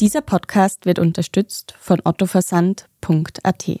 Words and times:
Dieser 0.00 0.20
Podcast 0.20 0.86
wird 0.86 0.98
unterstützt 0.98 1.74
von 1.78 2.00
ottoversand.at. 2.04 3.80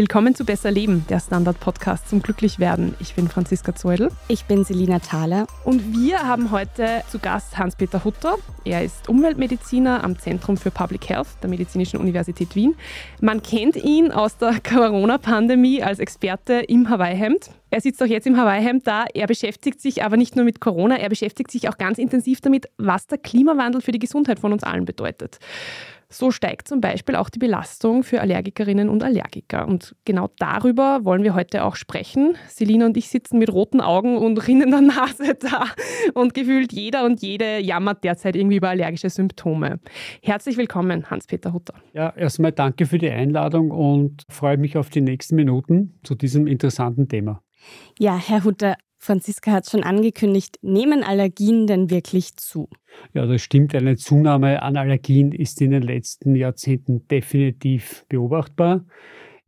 Willkommen 0.00 0.34
zu 0.34 0.46
Besser 0.46 0.70
Leben, 0.70 1.04
der 1.10 1.20
Standard-Podcast 1.20 2.08
zum 2.08 2.22
Glücklichwerden. 2.22 2.94
Ich 3.00 3.16
bin 3.16 3.28
Franziska 3.28 3.74
Zeudel. 3.74 4.08
Ich 4.28 4.46
bin 4.46 4.64
Selina 4.64 4.98
Thaler. 4.98 5.46
Und 5.62 5.94
wir 5.94 6.26
haben 6.26 6.50
heute 6.52 7.02
zu 7.10 7.18
Gast 7.18 7.58
Hans-Peter 7.58 8.02
Hutter. 8.02 8.36
Er 8.64 8.82
ist 8.82 9.10
Umweltmediziner 9.10 10.02
am 10.02 10.18
Zentrum 10.18 10.56
für 10.56 10.70
Public 10.70 11.10
Health 11.10 11.26
der 11.42 11.50
Medizinischen 11.50 12.00
Universität 12.00 12.56
Wien. 12.56 12.76
Man 13.20 13.42
kennt 13.42 13.76
ihn 13.76 14.10
aus 14.10 14.38
der 14.38 14.58
Corona-Pandemie 14.66 15.82
als 15.82 15.98
Experte 15.98 16.54
im 16.54 16.88
Hawaii-Hemd. 16.88 17.50
Er 17.68 17.82
sitzt 17.82 18.02
auch 18.02 18.06
jetzt 18.06 18.26
im 18.26 18.38
Hawaii-Hemd 18.38 18.86
da. 18.86 19.04
Er 19.12 19.26
beschäftigt 19.26 19.82
sich 19.82 20.02
aber 20.02 20.16
nicht 20.16 20.34
nur 20.34 20.46
mit 20.46 20.62
Corona, 20.62 20.96
er 20.96 21.10
beschäftigt 21.10 21.50
sich 21.50 21.68
auch 21.68 21.76
ganz 21.76 21.98
intensiv 21.98 22.40
damit, 22.40 22.70
was 22.78 23.06
der 23.06 23.18
Klimawandel 23.18 23.82
für 23.82 23.92
die 23.92 23.98
Gesundheit 23.98 24.38
von 24.40 24.54
uns 24.54 24.62
allen 24.62 24.86
bedeutet. 24.86 25.38
So 26.12 26.32
steigt 26.32 26.66
zum 26.66 26.80
Beispiel 26.80 27.14
auch 27.14 27.30
die 27.30 27.38
Belastung 27.38 28.02
für 28.02 28.20
Allergikerinnen 28.20 28.88
und 28.88 29.04
Allergiker. 29.04 29.68
Und 29.68 29.94
genau 30.04 30.28
darüber 30.38 31.04
wollen 31.04 31.22
wir 31.22 31.34
heute 31.34 31.64
auch 31.64 31.76
sprechen. 31.76 32.36
Selina 32.48 32.86
und 32.86 32.96
ich 32.96 33.08
sitzen 33.08 33.38
mit 33.38 33.52
roten 33.52 33.80
Augen 33.80 34.18
und 34.18 34.48
rinnender 34.48 34.80
Nase 34.80 35.36
da 35.40 35.66
und 36.14 36.34
gefühlt 36.34 36.72
jeder 36.72 37.04
und 37.04 37.22
jede 37.22 37.60
jammert 37.60 38.02
derzeit 38.02 38.34
irgendwie 38.34 38.56
über 38.56 38.70
allergische 38.70 39.08
Symptome. 39.08 39.78
Herzlich 40.20 40.56
willkommen, 40.56 41.08
Hans-Peter 41.08 41.52
Hutter. 41.52 41.74
Ja, 41.92 42.10
erstmal 42.16 42.50
danke 42.50 42.86
für 42.86 42.98
die 42.98 43.10
Einladung 43.10 43.70
und 43.70 44.24
freue 44.28 44.56
mich 44.56 44.76
auf 44.76 44.90
die 44.90 45.02
nächsten 45.02 45.36
Minuten 45.36 46.00
zu 46.02 46.16
diesem 46.16 46.48
interessanten 46.48 47.08
Thema. 47.08 47.40
Ja, 48.00 48.16
Herr 48.16 48.42
Hutter, 48.42 48.74
Franziska 49.02 49.52
hat 49.52 49.64
es 49.64 49.70
schon 49.70 49.82
angekündigt, 49.82 50.58
nehmen 50.60 51.02
Allergien 51.02 51.66
denn 51.66 51.88
wirklich 51.88 52.36
zu? 52.36 52.68
Ja, 53.14 53.24
das 53.24 53.40
stimmt. 53.40 53.74
Eine 53.74 53.96
Zunahme 53.96 54.60
an 54.62 54.76
Allergien 54.76 55.32
ist 55.32 55.62
in 55.62 55.70
den 55.70 55.82
letzten 55.82 56.36
Jahrzehnten 56.36 57.08
definitiv 57.08 58.04
beobachtbar. 58.10 58.84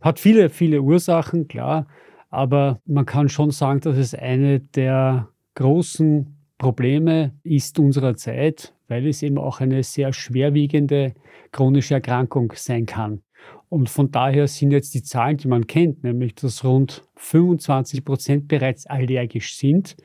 Hat 0.00 0.18
viele, 0.18 0.48
viele 0.48 0.80
Ursachen, 0.80 1.48
klar. 1.48 1.86
Aber 2.30 2.80
man 2.86 3.04
kann 3.04 3.28
schon 3.28 3.50
sagen, 3.50 3.80
dass 3.80 3.98
es 3.98 4.14
eine 4.14 4.60
der 4.60 5.28
großen 5.54 6.34
Probleme 6.56 7.38
ist 7.42 7.78
unserer 7.78 8.16
Zeit, 8.16 8.74
weil 8.88 9.06
es 9.06 9.22
eben 9.22 9.36
auch 9.36 9.60
eine 9.60 9.82
sehr 9.82 10.14
schwerwiegende 10.14 11.12
chronische 11.50 11.94
Erkrankung 11.94 12.54
sein 12.56 12.86
kann. 12.86 13.22
Und 13.72 13.88
von 13.88 14.10
daher 14.10 14.48
sind 14.48 14.70
jetzt 14.70 14.92
die 14.92 15.02
Zahlen, 15.02 15.38
die 15.38 15.48
man 15.48 15.66
kennt, 15.66 16.04
nämlich 16.04 16.34
dass 16.34 16.62
rund 16.62 17.04
25 17.16 18.04
Prozent 18.04 18.46
bereits 18.46 18.84
allergisch 18.84 19.56
sind, 19.56 19.96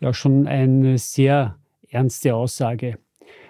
ja 0.00 0.12
schon 0.12 0.48
eine 0.48 0.98
sehr 0.98 1.56
ernste 1.88 2.34
Aussage. 2.34 2.98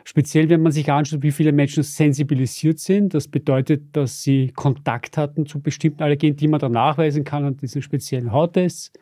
Speziell, 0.04 0.50
wenn 0.50 0.60
man 0.60 0.72
sich 0.72 0.92
anschaut, 0.92 1.22
wie 1.22 1.30
viele 1.30 1.52
Menschen 1.52 1.84
sensibilisiert 1.84 2.80
sind. 2.80 3.14
Das 3.14 3.28
bedeutet, 3.28 3.96
dass 3.96 4.22
sie 4.22 4.52
Kontakt 4.54 5.16
hatten 5.16 5.46
zu 5.46 5.58
bestimmten 5.62 6.02
Allergenen, 6.02 6.36
die 6.36 6.48
man 6.48 6.60
dann 6.60 6.72
nachweisen 6.72 7.24
kann 7.24 7.46
an 7.46 7.56
diesen 7.56 7.80
speziellen 7.80 8.32
Hauttests, 8.32 8.92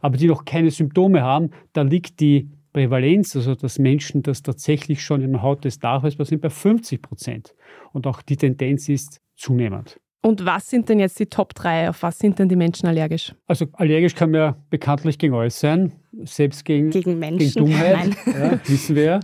aber 0.00 0.16
die 0.16 0.28
noch 0.28 0.44
keine 0.44 0.70
Symptome 0.70 1.22
haben. 1.22 1.50
Da 1.72 1.82
liegt 1.82 2.20
die 2.20 2.48
Prävalenz, 2.74 3.34
also 3.36 3.54
dass 3.54 3.78
Menschen 3.78 4.22
das 4.22 4.42
tatsächlich 4.42 5.02
schon 5.02 5.22
im 5.22 5.40
Hauttest 5.40 5.82
nachweisbar 5.82 6.26
sind, 6.26 6.42
bei 6.42 6.50
50 6.50 7.00
Prozent. 7.00 7.54
Und 7.92 8.06
auch 8.06 8.20
die 8.20 8.36
Tendenz 8.36 8.90
ist 8.90 9.22
zunehmend. 9.36 9.98
Und 10.20 10.44
was 10.44 10.68
sind 10.68 10.88
denn 10.88 10.98
jetzt 10.98 11.18
die 11.20 11.26
Top 11.26 11.54
3? 11.54 11.90
Auf 11.90 12.02
was 12.02 12.18
sind 12.18 12.38
denn 12.38 12.48
die 12.48 12.56
Menschen 12.56 12.88
allergisch? 12.88 13.34
Also 13.46 13.66
allergisch 13.74 14.14
kann 14.14 14.32
man 14.32 14.40
ja 14.40 14.56
bekanntlich 14.70 15.18
gegen 15.18 15.34
alles 15.34 15.60
sein, 15.60 15.92
selbst 16.24 16.64
gegen, 16.64 16.90
gegen, 16.90 17.18
Menschen. 17.18 17.38
gegen 17.38 17.54
Dummheit, 17.66 18.16
ja, 18.26 18.58
wissen 18.66 18.96
wir 18.96 19.04
ja. 19.04 19.20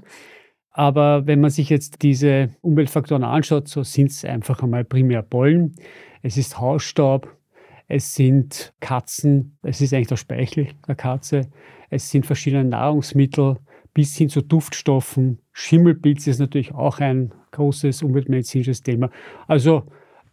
Aber 0.71 1.27
wenn 1.27 1.41
man 1.41 1.51
sich 1.51 1.69
jetzt 1.71 2.03
diese 2.03 2.51
Umweltfaktoren 2.61 3.25
anschaut, 3.25 3.67
so 3.67 3.83
sind 3.83 4.11
es 4.11 4.25
einfach 4.25 4.63
einmal 4.63 4.85
primär 4.85 5.23
Pollen, 5.23 5.75
es 6.23 6.37
ist 6.37 6.61
Hausstaub, 6.61 7.37
es 7.91 8.15
sind 8.15 8.73
Katzen, 8.81 9.59
es 9.63 9.81
ist 9.81 9.93
eigentlich 9.93 10.09
der 10.09 10.17
Speichel 10.17 10.69
der 10.87 10.95
Katze, 10.95 11.51
es 11.91 12.09
sind 12.09 12.25
verschiedene 12.25 12.65
Nahrungsmittel 12.65 13.57
bis 13.93 14.17
hin 14.17 14.29
zu 14.29 14.43
Duftstoffen. 14.43 15.41
Schimmelpilz 15.53 16.29
ist 16.29 16.39
natürlich 16.39 16.73
auch 16.73 17.01
ein 17.01 17.35
großes 17.51 18.05
umweltmedizinisches 18.05 18.83
Thema. 18.83 19.11
Also 19.49 19.83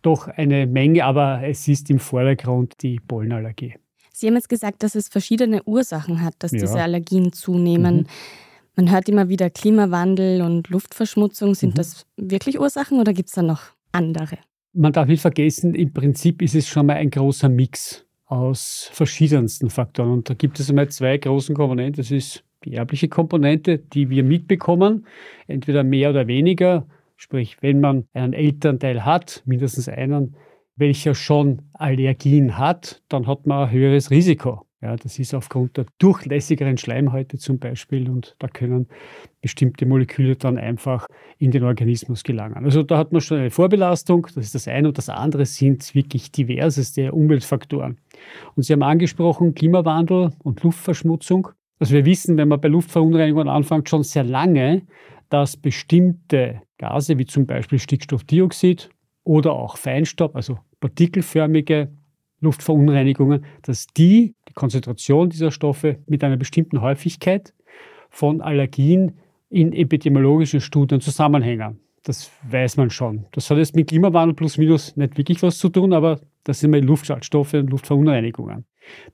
doch 0.04 0.28
eine 0.28 0.68
Menge, 0.68 1.04
aber 1.04 1.42
es 1.44 1.68
ist 1.68 1.90
im 1.90 1.98
Vordergrund 1.98 2.76
die 2.84 3.00
Pollenallergie. 3.00 3.74
Sie 4.14 4.28
haben 4.28 4.36
jetzt 4.36 4.50
gesagt, 4.50 4.84
dass 4.84 4.94
es 4.94 5.08
verschiedene 5.08 5.64
Ursachen 5.64 6.24
hat, 6.24 6.36
dass 6.40 6.52
ja. 6.52 6.60
diese 6.60 6.80
Allergien 6.80 7.34
zunehmen. 7.34 7.98
Mhm. 7.98 8.06
Man 8.76 8.92
hört 8.92 9.10
immer 9.10 9.30
wieder 9.30 9.50
Klimawandel 9.50 10.44
und 10.44 10.70
Luftverschmutzung. 10.70 11.56
Sind 11.56 11.72
mhm. 11.72 11.78
das 11.78 12.06
wirklich 12.18 12.60
Ursachen 12.60 13.00
oder 13.00 13.14
gibt 13.14 13.30
es 13.30 13.36
da 13.36 13.42
noch 13.42 13.62
andere? 13.92 14.38
Man 14.74 14.94
darf 14.94 15.08
nicht 15.08 15.22
vergessen, 15.22 15.74
im 15.74 15.94
Prinzip 15.94 16.42
ist 16.42 16.56
es 16.56 16.68
schon 16.68 16.86
mal 16.86 16.98
ein 16.98 17.10
großer 17.10 17.50
Mix 17.50 18.06
aus 18.26 18.90
verschiedensten 18.94 19.70
Faktoren. 19.70 20.12
Und 20.12 20.30
da 20.30 20.34
gibt 20.34 20.60
es 20.60 20.70
einmal 20.70 20.90
zwei 20.90 21.18
großen 21.18 21.56
Komponenten. 21.56 22.02
Das 22.02 22.12
ist 22.12 22.44
die 22.66 22.74
erbliche 22.74 23.08
Komponente, 23.08 23.80
die 23.80 24.10
wir 24.10 24.24
mitbekommen, 24.24 25.08
entweder 25.48 25.84
mehr 25.84 26.10
oder 26.10 26.28
weniger 26.28 26.86
Sprich, 27.20 27.58
wenn 27.62 27.82
man 27.82 28.08
einen 28.14 28.34
Elternteil 28.34 29.04
hat, 29.04 29.42
mindestens 29.46 29.90
einen, 29.90 30.36
welcher 30.76 31.16
schon 31.16 31.64
Allergien 31.74 32.60
hat, 32.60 33.02
dann 33.10 33.26
hat 33.26 33.48
man 33.48 33.64
ein 33.64 33.72
höheres 33.72 34.12
Risiko. 34.12 34.67
Ja, 34.80 34.96
das 34.96 35.18
ist 35.18 35.34
aufgrund 35.34 35.76
der 35.78 35.88
durchlässigeren 35.98 36.78
Schleimhäute 36.78 37.40
zum 37.40 37.58
Beispiel 37.58 38.12
und 38.12 38.36
da 38.38 38.48
können 38.48 38.88
bestimmte 39.42 39.88
Moleküle 39.88 40.36
dann 40.36 40.60
einfach 40.60 41.08
in 41.40 41.50
den 41.50 41.64
Organismus 41.64 42.24
gelangen. 42.24 42.64
Also 42.64 42.84
da 42.84 43.00
hat 43.00 43.12
man 43.12 43.22
schon 43.22 43.40
eine 43.40 43.50
Vorbelastung, 43.50 44.28
das 44.36 44.46
ist 44.46 44.56
das 44.56 44.68
eine 44.68 44.90
und 44.90 44.98
das 45.00 45.10
andere 45.10 45.48
sind 45.48 45.96
wirklich 45.96 46.32
diverseste 46.32 47.12
Umweltfaktoren. 47.12 47.98
Und 48.56 48.64
Sie 48.64 48.74
haben 48.74 48.84
angesprochen 48.84 49.56
Klimawandel 49.56 50.34
und 50.44 50.62
Luftverschmutzung. 50.62 51.48
Also 51.80 51.96
wir 51.96 52.06
wissen, 52.06 52.38
wenn 52.38 52.48
man 52.48 52.62
bei 52.62 52.68
Luftverunreinigungen 52.68 53.50
anfängt, 53.50 53.90
schon 53.90 54.04
sehr 54.04 54.24
lange, 54.24 54.84
dass 55.30 55.58
bestimmte 55.58 56.62
Gase 56.78 57.18
wie 57.18 57.26
zum 57.26 57.48
Beispiel 57.48 57.80
Stickstoffdioxid 57.80 58.92
oder 59.24 59.54
auch 59.54 59.78
Feinstaub, 59.78 60.36
also 60.36 60.60
partikelförmige 60.80 61.90
Luftverunreinigungen, 62.42 63.46
dass 63.64 63.88
die, 63.88 64.36
die 64.48 64.54
Konzentration 64.54 65.30
dieser 65.30 65.52
Stoffe 65.52 66.00
mit 66.06 66.24
einer 66.24 66.38
bestimmten 66.38 66.82
Häufigkeit 66.82 67.54
von 68.10 68.42
Allergien 68.42 69.18
in 69.50 69.74
epidemiologischen 69.74 70.62
Studien 70.62 71.02
zusammenhängen. 71.02 71.80
Das 72.04 72.32
weiß 72.50 72.78
man 72.78 72.90
schon. 72.90 73.26
Das 73.32 73.50
hat 73.50 73.58
jetzt 73.58 73.76
mit 73.76 73.90
Klimawandel 73.90 74.36
plus 74.36 74.58
minus 74.58 74.96
nicht 74.96 75.18
wirklich 75.18 75.42
was 75.44 75.58
zu 75.58 75.70
tun, 75.70 75.94
aber 75.94 76.22
das 76.44 76.60
sind 76.60 76.72
mal 76.72 76.82
Luftschadstoffe 76.82 77.54
und 77.54 77.70
Luftverunreinigungen. 77.70 78.66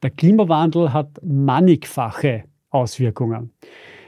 Der 0.02 0.12
Klimawandel 0.12 0.94
hat 0.94 1.20
mannigfache 1.24 2.44
Auswirkungen. 2.70 3.52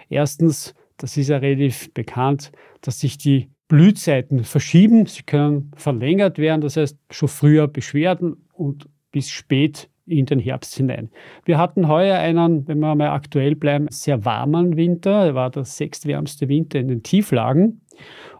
Erstens 0.09 0.76
das 0.97 1.18
ist 1.18 1.30
ja 1.30 1.38
relativ 1.38 1.94
bekannt, 1.94 2.52
dass 2.82 3.00
sich 3.00 3.18
die 3.18 3.50
Blühzeiten 3.68 4.44
verschieben. 4.44 5.06
Sie 5.08 5.24
können 5.24 5.72
verlängert 5.76 6.38
werden, 6.38 6.62
das 6.62 6.78
heißt 6.78 6.97
schon 7.12 7.30
früher 7.30 7.68
Beschwerden 7.68 8.38
und 8.53 8.88
bis 9.16 9.30
spät 9.30 9.90
in 10.06 10.26
den 10.26 10.40
Herbst 10.40 10.76
hinein. 10.76 11.09
Wir 11.46 11.58
hatten 11.58 11.88
heuer 11.88 12.18
einen, 12.18 12.68
wenn 12.68 12.80
wir 12.80 12.94
mal 12.96 13.12
aktuell 13.12 13.56
bleiben, 13.56 13.88
sehr 13.90 14.26
warmen 14.26 14.76
Winter. 14.76 15.28
Er 15.28 15.36
war 15.36 15.50
der 15.50 15.64
sechstwärmste 15.64 16.50
Winter 16.50 16.80
in 16.80 16.90
den 16.90 17.02
Tieflagen. 17.02 17.79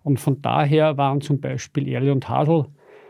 Und 0.04 0.19
von 0.19 0.42
daher 0.42 0.98
waren 0.98 1.22
zum 1.22 1.39
Beispiel 1.39 1.88
Erle 1.88 2.12
und 2.12 2.27
Hasel 2.27 2.66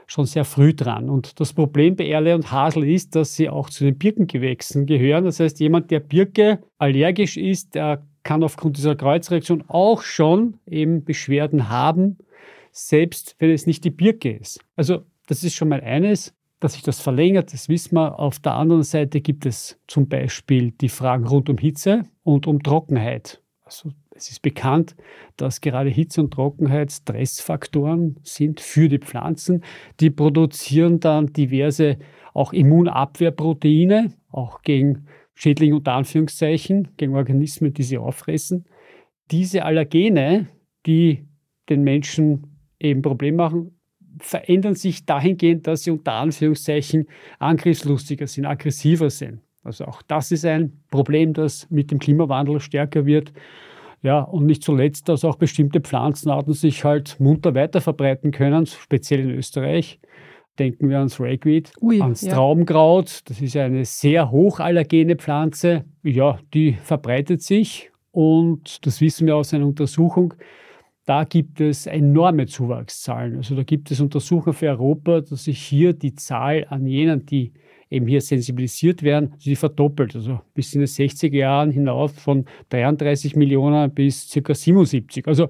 schon 0.06 0.28
sehr 0.28 0.46
früh 0.46 0.76
dran. 0.76 1.10
Und 1.10 1.40
das 1.40 1.54
Problem 1.54 1.96
bei 1.96 2.08
Erle 2.08 2.36
und 2.36 2.52
Hasel 2.52 2.88
ist, 2.88 3.16
dass 3.16 3.36
sie 3.36 3.50
auch 3.50 3.72
zu 3.72 3.84
den 3.84 3.98
Birkengewächsen 3.98 4.86
gehören. 4.86 5.26
Das 5.26 5.40
heißt, 5.40 5.60
jemand, 5.60 5.90
der 5.90 6.02
Birke 6.02 6.60
allergisch 6.78 7.36
ist, 7.36 7.74
der 7.74 8.04
kann 8.22 8.44
aufgrund 8.44 8.78
dieser 8.78 8.96
Kreuzreaktion 8.96 9.64
auch 9.70 10.04
schon 10.04 10.60
eben 10.68 11.04
Beschwerden 11.04 11.70
haben, 11.70 12.20
selbst 12.72 13.36
wenn 13.40 13.50
es 13.50 13.66
nicht 13.66 13.84
die 13.84 13.90
Birke 13.90 14.34
ist. 14.34 14.60
Also 14.76 15.02
das 15.26 15.44
ist 15.44 15.56
schon 15.56 15.70
mal 15.70 15.82
eines, 15.82 16.35
dass 16.60 16.74
sich 16.74 16.84
das 16.84 17.02
verlängert, 17.02 17.54
das 17.54 17.69
wissen 17.69 17.96
wir. 17.96 18.19
Auf 18.19 18.40
der 18.40 18.54
anderen 18.54 18.84
Seite 18.84 19.22
gibt 19.22 19.46
es 19.46 19.80
zum 19.88 20.07
Beispiel 20.07 20.72
die 20.72 20.90
Fragen 20.90 21.28
rund 21.28 21.50
um 21.50 21.57
Hitze 21.57 22.04
und 22.24 22.48
um 22.48 22.63
Trockenheit. 22.63 23.42
Also 23.63 23.92
es 24.12 24.30
ist 24.30 24.42
bekannt, 24.42 24.96
dass 25.36 25.60
gerade 25.60 25.90
Hitze 25.90 26.22
und 26.22 26.31
Trockenheit 26.31 26.92
Stressfaktoren 26.92 28.18
sind 28.24 28.62
für 28.62 28.88
die 28.88 29.00
Pflanzen. 29.00 29.63
Die 30.00 30.10
produzieren 30.10 31.00
dann 31.00 31.34
diverse 31.34 31.98
auch 32.34 32.54
Immunabwehrproteine, 32.54 34.13
auch 34.30 34.62
gegen 34.62 35.08
Schädlinge 35.34 35.75
unter 35.75 35.94
Anführungszeichen, 35.94 36.90
gegen 36.98 37.16
Organismen, 37.16 37.74
die 37.74 37.84
sie 37.84 37.98
auffressen. 37.98 38.66
Diese 39.31 39.66
Allergene, 39.66 40.48
die 40.86 41.28
den 41.69 41.84
Menschen 41.84 42.60
eben 42.80 43.01
Problem 43.01 43.36
machen, 43.36 43.75
verändern 44.20 44.76
sich 44.76 45.06
dahingehend, 45.06 45.68
dass 45.68 45.84
sie 45.84 45.92
unter 45.92 46.14
Anführungszeichen 46.14 47.08
angriffslustiger 47.40 48.28
sind, 48.28 48.46
aggressiver 48.46 49.10
sind. 49.10 49.42
Also 49.64 49.86
auch 49.86 50.02
das 50.04 50.32
ist 50.32 50.46
ein 50.46 50.74
Problem, 50.92 51.34
das 51.34 51.70
mit 51.70 51.92
dem 51.92 52.00
Klimawandel 52.00 52.60
stärker 52.60 53.06
wird. 53.06 53.34
Ja, 54.04 54.22
und 54.22 54.46
nicht 54.46 54.64
zuletzt, 54.64 55.10
dass 55.10 55.26
auch 55.26 55.38
bestimmte 55.38 55.82
Pflanzenarten 55.82 56.54
sich 56.54 56.84
halt 56.84 57.20
munter 57.20 57.56
weiter 57.56 57.82
verbreiten 57.82 58.30
können, 58.30 58.68
speziell 58.68 59.22
in 59.22 59.32
Österreich. 59.32 60.00
Denken 60.60 60.90
wir 60.90 61.00
ans 61.00 61.20
Ragweed, 61.20 61.74
Ui, 61.82 62.00
ans 62.00 62.22
ja. 62.22 62.34
Traubenkraut. 62.34 63.22
Das 63.26 63.42
ist 63.42 63.58
eine 63.58 63.84
sehr 63.84 64.30
hochallergene 64.30 65.16
Pflanze. 65.16 65.86
Ja, 66.04 66.38
die 66.54 66.74
verbreitet 66.74 67.42
sich 67.42 67.92
und 68.12 68.86
das 68.86 69.02
wissen 69.02 69.26
wir 69.26 69.36
aus 69.36 69.54
einer 69.54 69.66
Untersuchung. 69.66 70.36
Da 71.06 71.24
gibt 71.24 71.62
es 71.62 71.86
enorme 71.86 72.48
Zuwachszahlen. 72.48 73.38
Also 73.38 73.56
da 73.56 73.63
gibt 73.63 73.92
es 73.92 74.02
Untersuchungen 74.02 74.54
für 74.54 74.69
Europa, 74.69 75.22
dass 75.22 75.44
sich 75.44 75.62
hier 75.62 75.94
die 75.94 76.16
Zahl 76.16 76.66
an 76.69 76.88
jenen, 76.88 77.25
die 77.25 77.54
eben 77.92 78.07
hier 78.07 78.22
sensibilisiert 78.22 79.04
werden, 79.04 79.36
sie 79.38 79.56
verdoppelt. 79.56 80.16
Also 80.16 80.40
bis 80.56 80.74
in 80.74 80.81
den 80.81 80.88
60er 80.88 81.36
Jahren 81.36 81.69
hinauf 81.69 82.13
von 82.16 82.46
33 82.69 83.36
Millionen 83.36 83.94
bis 83.94 84.31
ca. 84.31 84.54
77. 84.54 85.28
Also 85.28 85.50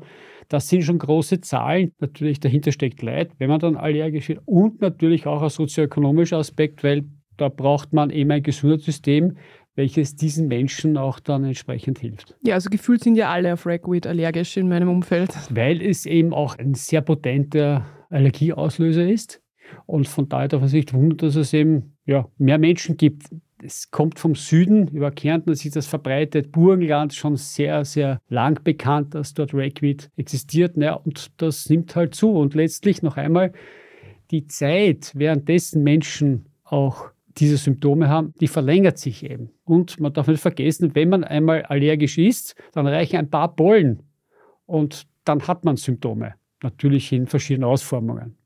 das 0.49 0.67
sind 0.67 0.83
schon 0.83 0.99
große 0.99 1.41
Zahlen. 1.41 1.91
Natürlich 1.99 2.39
dahinter 2.39 2.71
steckt 2.71 3.01
Leid, 3.01 3.31
wenn 3.37 3.49
man 3.49 3.59
dann 3.59 3.77
allergisch 3.77 4.29
wird. 4.29 4.41
Und 4.45 4.81
natürlich 4.81 5.25
auch 5.25 5.41
ein 5.41 5.49
sozioökonomischer 5.49 6.37
Aspekt, 6.37 6.83
weil 6.83 7.05
da 7.37 7.49
braucht 7.49 7.93
man 7.93 8.09
eben 8.09 8.31
ein 8.31 8.43
Gesundheitssystem, 8.43 9.37
welches 9.75 10.15
diesen 10.15 10.47
Menschen 10.47 10.97
auch 10.97 11.19
dann 11.19 11.43
entsprechend 11.43 11.99
hilft. 11.99 12.35
Ja, 12.41 12.55
also 12.55 12.69
gefühlt 12.69 13.03
sind 13.03 13.15
ja 13.15 13.29
alle 13.29 13.53
auf 13.53 13.65
Ragweed 13.65 14.07
allergisch 14.07 14.57
in 14.57 14.69
meinem 14.69 14.89
Umfeld. 14.89 15.31
Weil 15.49 15.81
es 15.81 16.05
eben 16.05 16.33
auch 16.33 16.57
ein 16.57 16.73
sehr 16.73 17.01
potenter 17.01 17.85
Allergieauslöser 18.09 19.07
ist. 19.07 19.41
Und 19.85 20.07
von 20.07 20.29
daher 20.29 20.47
darf 20.47 20.61
man 20.61 20.69
sich 20.69 20.93
wundern, 20.93 21.17
dass 21.17 21.35
es 21.35 21.53
eben 21.53 21.95
ja, 22.05 22.29
mehr 22.37 22.57
Menschen 22.57 22.97
gibt. 22.97 23.23
Es 23.63 23.89
kommt 23.89 24.19
vom 24.19 24.35
Süden, 24.35 24.87
über 24.89 25.11
Kärnten 25.11 25.55
sich 25.55 25.71
das 25.71 25.87
verbreitet. 25.87 26.51
Burgenland 26.51 27.13
schon 27.13 27.35
sehr, 27.35 27.83
sehr 27.83 28.19
lang 28.29 28.63
bekannt, 28.63 29.15
dass 29.15 29.33
dort 29.33 29.53
Ragweed 29.53 30.09
existiert. 30.17 30.77
Naja, 30.77 30.93
und 30.93 31.31
das 31.37 31.69
nimmt 31.69 31.95
halt 31.95 32.15
zu. 32.15 32.31
Und 32.31 32.53
letztlich 32.53 33.01
noch 33.01 33.17
einmal, 33.17 33.53
die 34.31 34.47
Zeit, 34.47 35.11
währenddessen 35.15 35.83
Menschen 35.83 36.45
auch 36.63 37.11
diese 37.37 37.57
Symptome 37.57 38.07
haben, 38.07 38.33
die 38.39 38.47
verlängert 38.47 38.97
sich 38.97 39.23
eben. 39.29 39.49
Und 39.63 39.99
man 39.99 40.13
darf 40.13 40.27
nicht 40.27 40.41
vergessen, 40.41 40.95
wenn 40.95 41.09
man 41.09 41.23
einmal 41.23 41.63
allergisch 41.63 42.17
ist, 42.17 42.55
dann 42.73 42.87
reichen 42.87 43.17
ein 43.17 43.29
paar 43.29 43.55
Pollen 43.55 44.03
und 44.65 45.07
dann 45.25 45.47
hat 45.47 45.65
man 45.65 45.77
Symptome. 45.77 46.35
Natürlich 46.63 47.11
in 47.11 47.27
verschiedenen 47.27 47.69
Ausformungen. 47.69 48.37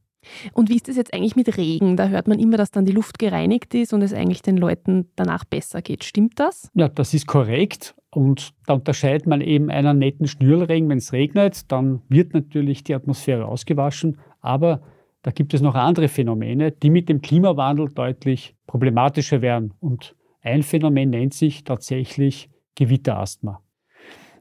Und 0.53 0.69
wie 0.69 0.75
ist 0.75 0.89
es 0.89 0.97
jetzt 0.97 1.13
eigentlich 1.13 1.35
mit 1.35 1.57
Regen? 1.57 1.95
Da 1.95 2.09
hört 2.09 2.27
man 2.27 2.39
immer, 2.39 2.57
dass 2.57 2.71
dann 2.71 2.85
die 2.85 2.91
Luft 2.91 3.19
gereinigt 3.19 3.73
ist 3.73 3.93
und 3.93 4.01
es 4.01 4.13
eigentlich 4.13 4.41
den 4.41 4.57
Leuten 4.57 5.09
danach 5.15 5.45
besser 5.45 5.81
geht. 5.81 6.03
Stimmt 6.03 6.39
das? 6.39 6.69
Ja, 6.73 6.89
das 6.89 7.13
ist 7.13 7.27
korrekt. 7.27 7.95
Und 8.11 8.53
da 8.65 8.73
unterscheidet 8.73 9.27
man 9.27 9.39
eben 9.41 9.69
einen 9.69 9.99
netten 9.99 10.27
Schnürlregen, 10.27 10.89
wenn 10.89 10.97
es 10.97 11.13
regnet, 11.13 11.71
dann 11.71 12.01
wird 12.09 12.33
natürlich 12.33 12.83
die 12.83 12.95
Atmosphäre 12.95 13.45
ausgewaschen. 13.45 14.17
Aber 14.41 14.81
da 15.21 15.31
gibt 15.31 15.53
es 15.53 15.61
noch 15.61 15.75
andere 15.75 16.07
Phänomene, 16.07 16.71
die 16.71 16.89
mit 16.89 17.09
dem 17.09 17.21
Klimawandel 17.21 17.89
deutlich 17.89 18.55
problematischer 18.67 19.41
werden. 19.41 19.73
Und 19.79 20.15
ein 20.41 20.63
Phänomen 20.63 21.09
nennt 21.09 21.33
sich 21.33 21.63
tatsächlich 21.63 22.49
Gewitterasthma. 22.75 23.61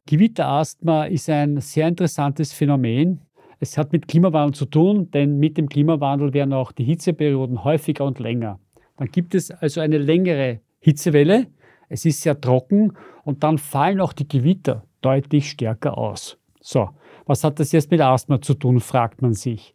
Gewitterasthma 0.06 1.04
ist 1.04 1.28
ein 1.28 1.60
sehr 1.60 1.88
interessantes 1.88 2.52
Phänomen. 2.52 3.20
Es 3.60 3.76
hat 3.76 3.92
mit 3.92 4.06
Klimawandel 4.06 4.54
zu 4.54 4.66
tun, 4.66 5.10
denn 5.10 5.38
mit 5.38 5.58
dem 5.58 5.68
Klimawandel 5.68 6.32
werden 6.32 6.52
auch 6.52 6.70
die 6.70 6.84
Hitzeperioden 6.84 7.64
häufiger 7.64 8.04
und 8.04 8.20
länger. 8.20 8.60
Dann 8.96 9.08
gibt 9.08 9.34
es 9.34 9.50
also 9.50 9.80
eine 9.80 9.98
längere 9.98 10.60
Hitzewelle. 10.78 11.48
Es 11.88 12.04
ist 12.04 12.22
sehr 12.22 12.40
trocken 12.40 12.92
und 13.24 13.42
dann 13.42 13.58
fallen 13.58 14.00
auch 14.00 14.12
die 14.12 14.28
Gewitter 14.28 14.84
deutlich 15.00 15.50
stärker 15.50 15.98
aus. 15.98 16.38
So, 16.60 16.90
was 17.26 17.42
hat 17.42 17.58
das 17.58 17.72
jetzt 17.72 17.90
mit 17.90 18.00
Asthma 18.00 18.40
zu 18.40 18.54
tun, 18.54 18.80
fragt 18.80 19.22
man 19.22 19.32
sich. 19.32 19.74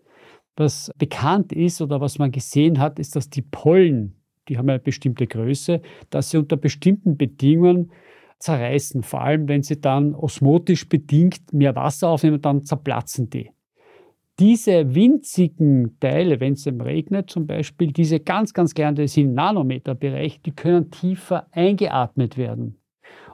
Was 0.56 0.92
bekannt 0.98 1.52
ist 1.52 1.82
oder 1.82 2.00
was 2.00 2.20
man 2.20 2.32
gesehen 2.32 2.80
hat, 2.80 3.00
ist, 3.00 3.16
dass 3.16 3.30
die 3.30 3.42
Pollen, 3.42 4.16
die 4.48 4.58
haben 4.58 4.70
eine 4.70 4.80
bestimmte 4.80 5.26
Größe, 5.26 5.82
dass 6.10 6.30
sie 6.30 6.38
unter 6.38 6.58
bestimmten 6.58 7.18
Bedingungen 7.18 7.92
zerreißen. 8.40 9.04
Vor 9.04 9.22
allem, 9.22 9.48
wenn 9.48 9.64
sie 9.64 9.80
dann 9.80 10.14
osmotisch 10.14 10.88
bedingt 10.88 11.54
mehr 11.54 11.76
Wasser 11.76 12.10
aufnehmen, 12.10 12.42
dann 12.42 12.64
zerplatzen 12.64 13.30
die. 13.30 13.50
Diese 14.40 14.96
winzigen 14.96 15.98
Teile, 16.00 16.40
wenn 16.40 16.54
es 16.54 16.66
regnet 16.66 17.30
zum 17.30 17.46
Beispiel, 17.46 17.92
diese 17.92 18.20
ganz, 18.20 18.54
ganz 18.54 18.74
kleinen, 18.74 18.96
das 18.96 19.14
sind 19.14 19.34
Nanometerbereich, 19.34 20.42
die 20.42 20.52
können 20.52 20.90
tiefer 20.90 21.48
eingeatmet 21.52 22.38
werden. 22.38 22.80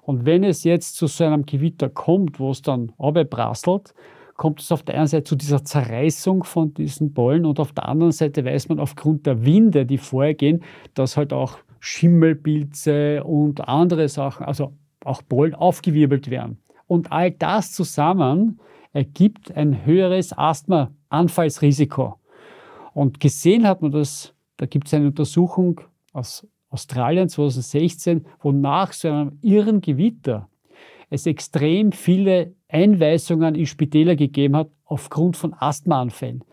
Und 0.02 0.26
wenn 0.26 0.44
es 0.44 0.64
jetzt 0.64 0.96
zu 0.96 1.08
so 1.08 1.24
einem 1.24 1.46
Gewitter 1.46 1.90
kommt, 1.90 2.40
wo 2.40 2.52
es 2.52 2.62
dann 2.62 2.92
runterprasselt, 3.00 3.94
kommt 4.40 4.62
es 4.62 4.72
auf 4.72 4.84
der 4.84 4.96
einen 4.96 5.08
Seite 5.08 5.26
zu 5.26 5.36
dieser 5.36 5.66
Zerreißung 5.66 6.46
von 6.46 6.74
diesen 6.74 7.14
Pollen 7.14 7.46
und 7.46 7.60
auf 7.60 7.74
der 7.74 7.90
anderen 7.90 8.14
Seite 8.14 8.46
weiß 8.46 8.70
man 8.70 8.80
aufgrund 8.80 9.26
der 9.26 9.44
Winde, 9.44 9.86
die 9.86 9.98
vorher 9.98 10.34
dass 10.94 11.18
halt 11.18 11.34
auch 11.34 11.58
Schimmelpilze 11.82 13.22
und 13.26 13.68
andere 13.68 14.08
Sachen, 14.08 14.46
also 14.46 14.72
auch 15.04 15.22
Pollen 15.28 15.56
aufgewirbelt 15.56 16.30
werden. 16.30 16.58
Und 16.88 17.12
all 17.12 17.32
das 17.32 17.74
zusammen 17.74 18.62
ergibt 18.94 19.54
ein 19.58 19.86
höheres 19.86 20.32
Asthma-Anfallsrisiko. 20.32 22.16
Und 22.94 23.20
gesehen 23.20 23.68
hat 23.68 23.82
man 23.82 23.92
das, 23.92 24.34
da 24.56 24.68
gibt 24.68 24.88
es 24.88 24.94
eine 24.94 25.08
Untersuchung 25.08 25.82
aus 26.14 26.48
Australien 26.70 27.28
2016, 27.28 28.26
wo 28.40 28.54
nach 28.54 28.94
so 28.94 29.10
einem 29.10 29.38
irren 29.42 29.82
Gewitter 29.82 30.48
es 31.10 31.26
extrem 31.26 31.92
viele 31.92 32.54
Einweisungen 32.68 33.56
in 33.56 33.66
Spitäler 33.66 34.16
gegeben 34.16 34.56
hat 34.56 34.70
aufgrund 34.86 35.38
von 35.38 35.54
Asthmaanfällen. 35.58 36.44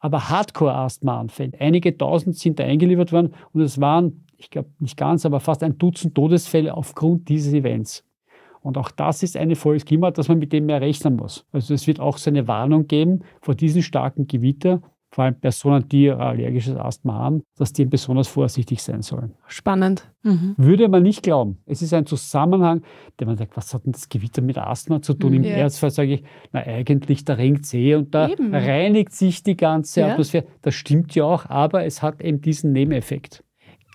Aber 0.00 0.28
Hardcore-Asthmaanfällen. 0.28 1.54
Einige 1.58 1.96
tausend 1.96 2.36
sind 2.36 2.58
da 2.58 2.64
eingeliefert 2.64 3.12
worden 3.12 3.34
und 3.52 3.60
es 3.60 3.80
waren, 3.80 4.24
ich 4.36 4.50
glaube 4.50 4.70
nicht 4.78 4.96
ganz, 4.96 5.26
aber 5.26 5.40
fast 5.40 5.62
ein 5.62 5.78
Dutzend 5.78 6.14
Todesfälle 6.14 6.74
aufgrund 6.74 7.28
dieses 7.28 7.52
Events. 7.52 8.04
Und 8.60 8.76
auch 8.76 8.90
das 8.90 9.22
ist 9.22 9.36
eine 9.36 9.56
Folge 9.56 9.98
dass 10.12 10.28
man 10.28 10.38
mit 10.38 10.52
dem 10.52 10.66
mehr 10.66 10.80
rechnen 10.80 11.16
muss. 11.16 11.46
Also 11.52 11.74
es 11.74 11.86
wird 11.86 12.00
auch 12.00 12.18
so 12.18 12.30
eine 12.30 12.48
Warnung 12.48 12.86
geben 12.86 13.20
vor 13.40 13.54
diesen 13.54 13.82
starken 13.82 14.26
Gewitter, 14.26 14.82
vor 15.10 15.24
allem 15.24 15.40
Personen, 15.40 15.88
die 15.88 16.10
allergisches 16.10 16.76
Asthma 16.76 17.14
haben, 17.14 17.42
dass 17.56 17.72
die 17.72 17.84
besonders 17.86 18.28
vorsichtig 18.28 18.82
sein 18.82 19.02
sollen. 19.02 19.34
Spannend. 19.46 20.10
Mhm. 20.22 20.54
Würde 20.56 20.88
man 20.88 21.02
nicht 21.02 21.22
glauben. 21.22 21.58
Es 21.64 21.80
ist 21.80 21.94
ein 21.94 22.04
Zusammenhang, 22.04 22.82
der 23.18 23.26
man 23.26 23.36
sagt, 23.36 23.56
was 23.56 23.72
hat 23.72 23.86
denn 23.86 23.92
das 23.92 24.08
Gewitter 24.08 24.42
mit 24.42 24.58
Asthma 24.58 25.00
zu 25.00 25.14
tun? 25.14 25.30
Mhm. 25.30 25.36
Im 25.36 25.44
ja. 25.44 25.50
Ernstfall 25.50 25.90
sage 25.90 26.14
ich, 26.14 26.22
na 26.52 26.60
eigentlich, 26.60 27.24
da 27.24 27.34
ringt 27.34 27.64
See 27.64 27.94
und 27.94 28.14
da 28.14 28.28
eben. 28.28 28.54
reinigt 28.54 29.12
sich 29.12 29.42
die 29.42 29.56
ganze 29.56 30.00
ja. 30.00 30.12
Atmosphäre. 30.12 30.46
Das 30.62 30.74
stimmt 30.74 31.14
ja 31.14 31.24
auch, 31.24 31.46
aber 31.46 31.84
es 31.84 32.02
hat 32.02 32.20
eben 32.20 32.40
diesen 32.40 32.72
Nebeneffekt. 32.72 33.42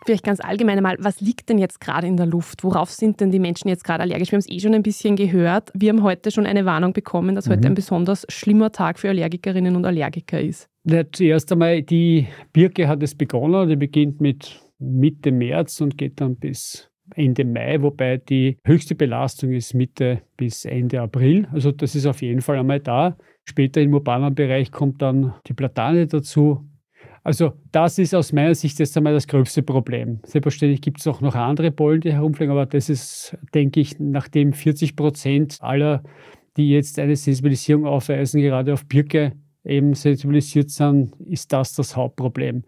Vielleicht 0.06 0.26
ganz 0.26 0.40
allgemein 0.40 0.78
einmal, 0.78 0.98
was 1.00 1.22
liegt 1.22 1.50
denn 1.50 1.58
jetzt 1.58 1.80
gerade 1.80 2.08
in 2.08 2.18
der 2.18 2.26
Luft? 2.26 2.64
Worauf 2.64 2.90
sind 2.90 3.22
denn 3.22 3.32
die 3.32 3.40
Menschen 3.40 3.70
jetzt 3.70 3.84
gerade 3.84 4.04
allergisch? 4.04 4.32
Wir 4.32 4.38
haben 4.38 4.46
es 4.48 4.50
eh 4.50 4.60
schon 4.60 4.74
ein 4.74 4.84
bisschen 4.84 5.16
gehört. 5.16 5.72
Wir 5.74 5.90
haben 5.90 6.04
heute 6.04 6.32
schon 6.32 6.46
eine 6.46 6.66
Warnung 6.66 6.94
bekommen, 6.94 7.36
dass 7.36 7.48
mhm. 7.48 7.54
heute 7.54 7.68
ein 7.68 7.76
besonders 7.76 8.26
schlimmer 8.30 8.72
Tag 8.72 9.00
für 9.00 9.10
Allergikerinnen 9.10 9.76
und 9.76 9.86
Allergiker 9.86 10.42
ist. 10.42 10.68
Ja, 10.86 11.04
zuerst 11.10 11.52
einmal, 11.52 11.82
die 11.82 12.28
Birke 12.52 12.88
hat 12.88 13.02
es 13.02 13.16
begonnen. 13.16 13.70
Die 13.70 13.76
beginnt 13.78 14.20
mit 14.20 14.62
Mitte 14.80 15.32
März 15.32 15.80
und 15.80 15.98
geht 15.98 16.20
dann 16.20 16.36
bis 16.36 16.90
Ende 17.16 17.46
Mai, 17.46 17.82
wobei 17.82 18.18
die 18.18 18.58
höchste 18.66 18.96
Belastung 18.96 19.52
ist 19.52 19.74
Mitte 19.74 20.22
bis 20.38 20.66
Ende 20.66 21.02
April. 21.02 21.48
Also 21.52 21.72
das 21.72 21.96
ist 21.96 22.06
auf 22.06 22.22
jeden 22.22 22.42
Fall 22.42 22.58
einmal 22.58 22.80
da. 22.80 23.18
Später 23.46 23.82
im 23.82 23.94
urbanen 23.94 24.36
Bereich 24.36 24.72
kommt 24.72 25.02
dann 25.02 25.34
die 25.48 25.54
Platane 25.54 26.08
dazu. 26.08 26.66
Also 27.24 27.54
das 27.72 28.00
ist 28.00 28.14
aus 28.14 28.34
meiner 28.34 28.54
Sicht 28.54 28.80
jetzt 28.80 28.98
einmal 28.98 29.14
das 29.14 29.28
größte 29.28 29.64
Problem. 29.64 30.20
Selbstverständlich 30.26 30.82
gibt 30.82 31.00
es 31.00 31.08
auch 31.08 31.22
noch 31.22 31.36
andere 31.36 31.72
Pollen, 31.72 32.02
die 32.02 32.12
herumfliegen, 32.12 32.52
aber 32.52 32.66
das 32.66 32.90
ist, 32.90 33.38
denke 33.54 33.80
ich, 33.80 33.98
nachdem 34.00 34.52
40 34.52 34.98
Prozent 34.98 35.58
aller, 35.62 36.04
die 36.58 36.70
jetzt 36.70 37.00
eine 37.00 37.16
Sensibilisierung 37.16 37.86
aufweisen, 37.86 38.42
gerade 38.42 38.74
auf 38.74 38.86
Birke 38.86 39.32
eben 39.64 39.94
sensibilisiert 39.94 40.70
sind, 40.70 41.16
ist 41.22 41.54
das 41.54 41.74
das 41.74 41.96
Hauptproblem. 41.96 42.64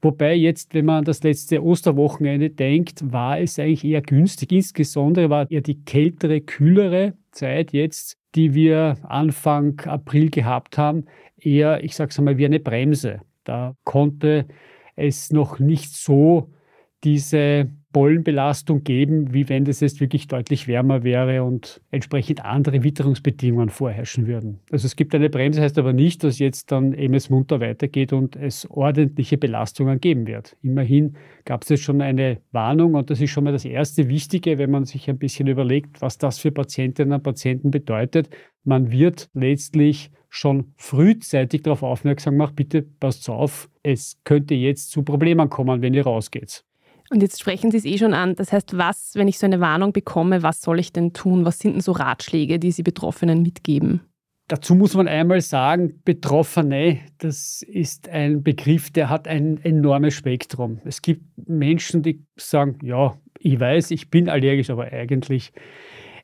Wobei 0.00 0.34
jetzt, 0.34 0.74
wenn 0.74 0.86
man 0.86 0.98
an 0.98 1.04
das 1.04 1.22
letzte 1.22 1.62
Osterwochenende 1.62 2.50
denkt, 2.50 3.12
war 3.12 3.38
es 3.38 3.60
eigentlich 3.60 3.84
eher 3.84 4.02
günstig. 4.02 4.50
Insbesondere 4.50 5.30
war 5.30 5.48
eher 5.48 5.60
die 5.60 5.84
kältere, 5.84 6.40
kühlere 6.40 7.14
Zeit 7.30 7.72
jetzt, 7.72 8.18
die 8.34 8.54
wir 8.54 8.96
Anfang 9.04 9.78
April 9.80 10.30
gehabt 10.30 10.76
haben, 10.76 11.04
eher, 11.36 11.84
ich 11.84 11.94
sage 11.94 12.10
es 12.10 12.18
einmal, 12.18 12.38
wie 12.38 12.46
eine 12.46 12.58
Bremse. 12.58 13.20
Da 13.44 13.74
konnte 13.84 14.46
es 14.96 15.32
noch 15.32 15.58
nicht 15.58 15.92
so 15.94 16.50
diese 17.04 17.68
Pollenbelastung 17.92 18.84
geben, 18.84 19.34
wie 19.34 19.48
wenn 19.48 19.64
das 19.64 19.80
jetzt 19.80 20.00
wirklich 20.00 20.26
deutlich 20.26 20.66
wärmer 20.66 21.04
wäre 21.04 21.42
und 21.42 21.82
entsprechend 21.90 22.44
andere 22.44 22.82
Witterungsbedingungen 22.82 23.68
vorherrschen 23.68 24.26
würden. 24.26 24.60
Also 24.70 24.86
es 24.86 24.96
gibt 24.96 25.14
eine 25.14 25.28
Bremse, 25.28 25.60
heißt 25.60 25.78
aber 25.78 25.92
nicht, 25.92 26.24
dass 26.24 26.38
jetzt 26.38 26.72
dann 26.72 26.94
eben 26.94 27.14
es 27.14 27.28
munter 27.28 27.60
weitergeht 27.60 28.12
und 28.12 28.36
es 28.36 28.68
ordentliche 28.70 29.36
Belastungen 29.36 30.00
geben 30.00 30.26
wird. 30.26 30.56
Immerhin 30.62 31.16
gab 31.44 31.62
es 31.62 31.68
jetzt 31.68 31.82
schon 31.82 32.00
eine 32.00 32.38
Warnung 32.50 32.94
und 32.94 33.10
das 33.10 33.20
ist 33.20 33.30
schon 33.30 33.44
mal 33.44 33.52
das 33.52 33.64
erste 33.64 34.08
Wichtige, 34.08 34.56
wenn 34.56 34.70
man 34.70 34.84
sich 34.84 35.10
ein 35.10 35.18
bisschen 35.18 35.48
überlegt, 35.48 36.00
was 36.00 36.16
das 36.16 36.38
für 36.38 36.50
Patientinnen 36.50 37.12
und 37.12 37.22
Patienten 37.22 37.70
bedeutet. 37.70 38.30
Man 38.64 38.90
wird 38.90 39.28
letztlich 39.34 40.10
schon 40.34 40.72
frühzeitig 40.76 41.62
darauf 41.62 41.82
aufmerksam 41.82 42.34
gemacht, 42.34 42.56
bitte 42.56 42.80
passt 42.80 43.28
auf, 43.28 43.68
es 43.82 44.18
könnte 44.24 44.54
jetzt 44.54 44.90
zu 44.90 45.02
Problemen 45.02 45.50
kommen, 45.50 45.82
wenn 45.82 45.92
ihr 45.92 46.04
rausgeht. 46.04 46.64
Und 47.10 47.20
jetzt 47.22 47.38
sprechen 47.38 47.70
Sie 47.70 47.76
es 47.76 47.84
eh 47.84 47.98
schon 47.98 48.14
an. 48.14 48.34
Das 48.34 48.50
heißt, 48.50 48.78
was, 48.78 49.12
wenn 49.14 49.28
ich 49.28 49.38
so 49.38 49.44
eine 49.44 49.60
Warnung 49.60 49.92
bekomme, 49.92 50.42
was 50.42 50.62
soll 50.62 50.78
ich 50.78 50.90
denn 50.90 51.12
tun? 51.12 51.44
Was 51.44 51.58
sind 51.58 51.74
denn 51.74 51.80
so 51.82 51.92
Ratschläge, 51.92 52.58
die 52.58 52.72
Sie 52.72 52.82
Betroffenen 52.82 53.42
mitgeben? 53.42 54.00
Dazu 54.48 54.74
muss 54.74 54.94
man 54.94 55.06
einmal 55.06 55.42
sagen, 55.42 56.00
Betroffene, 56.02 57.00
das 57.18 57.62
ist 57.62 58.08
ein 58.08 58.42
Begriff, 58.42 58.90
der 58.90 59.10
hat 59.10 59.28
ein 59.28 59.62
enormes 59.62 60.14
Spektrum. 60.14 60.80
Es 60.86 61.02
gibt 61.02 61.22
Menschen, 61.46 62.02
die 62.02 62.24
sagen, 62.36 62.78
ja, 62.82 63.18
ich 63.38 63.60
weiß, 63.60 63.90
ich 63.90 64.08
bin 64.08 64.30
allergisch, 64.30 64.70
aber 64.70 64.84
eigentlich, 64.84 65.52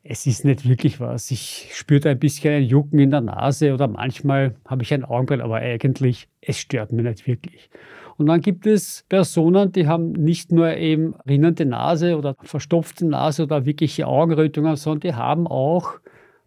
es 0.03 0.27
ist 0.27 0.45
nicht 0.45 0.69
wirklich 0.69 1.01
was. 1.01 1.31
Ich 1.31 1.71
spüre 1.73 2.11
ein 2.11 2.19
bisschen 2.19 2.55
ein 2.55 2.63
Jucken 2.65 2.99
in 2.99 3.11
der 3.11 3.21
Nase 3.21 3.75
oder 3.75 3.89
manchmal 3.89 4.55
habe 4.67 4.83
ich 4.83 4.95
ein 4.95 5.05
Augenbrett, 5.05 5.41
aber 5.41 5.57
eigentlich, 5.57 6.29
es 6.41 6.59
stört 6.59 6.93
mich 6.93 7.05
nicht 7.05 7.27
wirklich. 7.27 7.71
Und 8.17 8.27
dann 8.27 8.41
gibt 8.41 8.67
es 8.67 9.05
Personen, 9.09 9.71
die 9.71 9.87
haben 9.87 10.13
nicht 10.13 10.51
nur 10.51 10.77
eben 10.77 11.15
rinnende 11.29 11.65
Nase 11.65 12.17
oder 12.17 12.35
verstopfte 12.43 13.07
Nase 13.07 13.45
oder 13.45 13.65
wirkliche 13.65 14.07
Augenrötungen, 14.07 14.75
sondern 14.77 15.01
die 15.01 15.15
haben 15.15 15.47
auch 15.47 16.01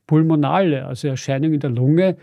pulmonale, 0.05 0.85
also 0.85 1.07
Erscheinungen 1.07 1.53
in 1.53 1.59
der 1.61 1.69
Lunge, 1.69 2.17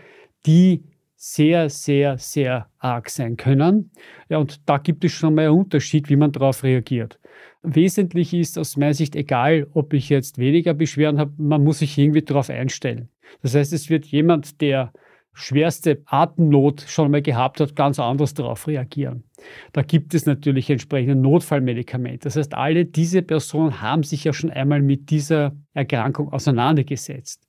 die 0.45 0.83
sehr, 1.21 1.69
sehr, 1.69 2.17
sehr 2.17 2.69
arg 2.77 3.09
sein 3.09 3.35
können. 3.35 3.91
Ja, 4.29 4.37
und 4.37 4.69
da 4.69 4.77
gibt 4.77 5.03
es 5.03 5.11
schon 5.11 5.35
mal 5.35 5.47
einen 5.47 5.59
Unterschied, 5.59 6.09
wie 6.09 6.15
man 6.15 6.31
darauf 6.31 6.63
reagiert. 6.63 7.19
Wesentlich 7.61 8.33
ist 8.33 8.57
aus 8.57 8.77
meiner 8.77 8.93
Sicht 8.93 9.17
egal, 9.17 9.67
ob 9.73 9.93
ich 9.93 10.07
jetzt 10.07 10.37
weniger 10.37 10.73
Beschwerden 10.73 11.19
habe, 11.19 11.33
man 11.37 11.61
muss 11.61 11.79
sich 11.79 11.97
irgendwie 11.97 12.21
darauf 12.21 12.49
einstellen. 12.49 13.09
Das 13.41 13.53
heißt, 13.53 13.73
es 13.73 13.89
wird 13.89 14.05
jemand, 14.05 14.61
der 14.61 14.93
schwerste 15.33 16.01
Atemnot 16.05 16.85
schon 16.87 17.11
mal 17.11 17.21
gehabt 17.21 17.59
hat, 17.59 17.75
ganz 17.75 17.99
anders 17.99 18.33
darauf 18.33 18.65
reagieren. 18.67 19.25
Da 19.73 19.81
gibt 19.81 20.13
es 20.13 20.25
natürlich 20.25 20.69
entsprechende 20.69 21.15
Notfallmedikamente. 21.15 22.23
Das 22.23 22.37
heißt, 22.37 22.53
alle 22.53 22.85
diese 22.85 23.23
Personen 23.23 23.81
haben 23.81 24.03
sich 24.03 24.23
ja 24.23 24.31
schon 24.31 24.51
einmal 24.51 24.81
mit 24.81 25.09
dieser 25.09 25.53
Erkrankung 25.73 26.31
auseinandergesetzt. 26.31 27.45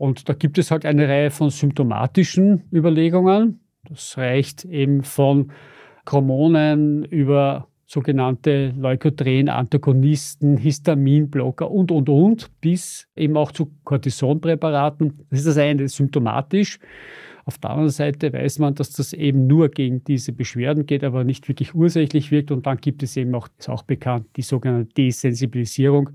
Und 0.00 0.30
da 0.30 0.32
gibt 0.32 0.56
es 0.56 0.70
halt 0.70 0.86
eine 0.86 1.06
Reihe 1.06 1.30
von 1.30 1.50
symptomatischen 1.50 2.62
Überlegungen. 2.72 3.60
Das 3.86 4.16
reicht 4.16 4.64
eben 4.64 5.02
von 5.02 5.52
Chromonen 6.06 7.04
über 7.04 7.68
sogenannte 7.84 8.72
Leukotrin-Antagonisten, 8.78 10.56
Histaminblocker 10.56 11.70
und, 11.70 11.90
und, 11.90 12.08
und, 12.08 12.50
bis 12.62 13.08
eben 13.14 13.36
auch 13.36 13.52
zu 13.52 13.72
Cortisonpräparaten. 13.84 15.26
Das 15.28 15.40
ist 15.40 15.48
das 15.48 15.58
eine, 15.58 15.86
symptomatisch. 15.86 16.78
Auf 17.44 17.58
der 17.58 17.68
anderen 17.68 17.90
Seite 17.90 18.32
weiß 18.32 18.58
man, 18.58 18.74
dass 18.74 18.92
das 18.92 19.12
eben 19.12 19.46
nur 19.46 19.68
gegen 19.68 20.02
diese 20.04 20.32
Beschwerden 20.32 20.86
geht, 20.86 21.04
aber 21.04 21.24
nicht 21.24 21.46
wirklich 21.46 21.74
ursächlich 21.74 22.30
wirkt. 22.30 22.52
Und 22.52 22.64
dann 22.64 22.78
gibt 22.78 23.02
es 23.02 23.18
eben 23.18 23.34
auch, 23.34 23.48
ist 23.58 23.68
auch 23.68 23.82
bekannt, 23.82 24.28
die 24.36 24.42
sogenannte 24.42 24.94
Desensibilisierung, 24.94 26.08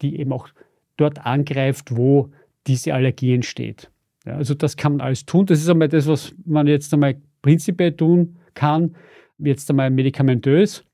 die 0.00 0.18
eben 0.18 0.32
auch 0.32 0.48
dort 0.96 1.26
angreift, 1.26 1.94
wo 1.94 2.30
diese 2.66 2.94
Allergie 2.94 3.34
entsteht. 3.34 3.90
Ja, 4.24 4.36
also 4.36 4.54
das 4.54 4.76
kann 4.76 4.96
man 4.96 5.06
alles 5.06 5.24
tun. 5.24 5.46
Das 5.46 5.60
ist 5.60 5.68
einmal 5.68 5.88
das, 5.88 6.06
was 6.06 6.34
man 6.44 6.66
jetzt 6.66 6.92
einmal 6.92 7.16
prinzipiell 7.42 7.92
tun 7.92 8.38
kann, 8.54 8.96
jetzt 9.38 9.70
einmal 9.70 9.90
medikamentös. 9.90 10.84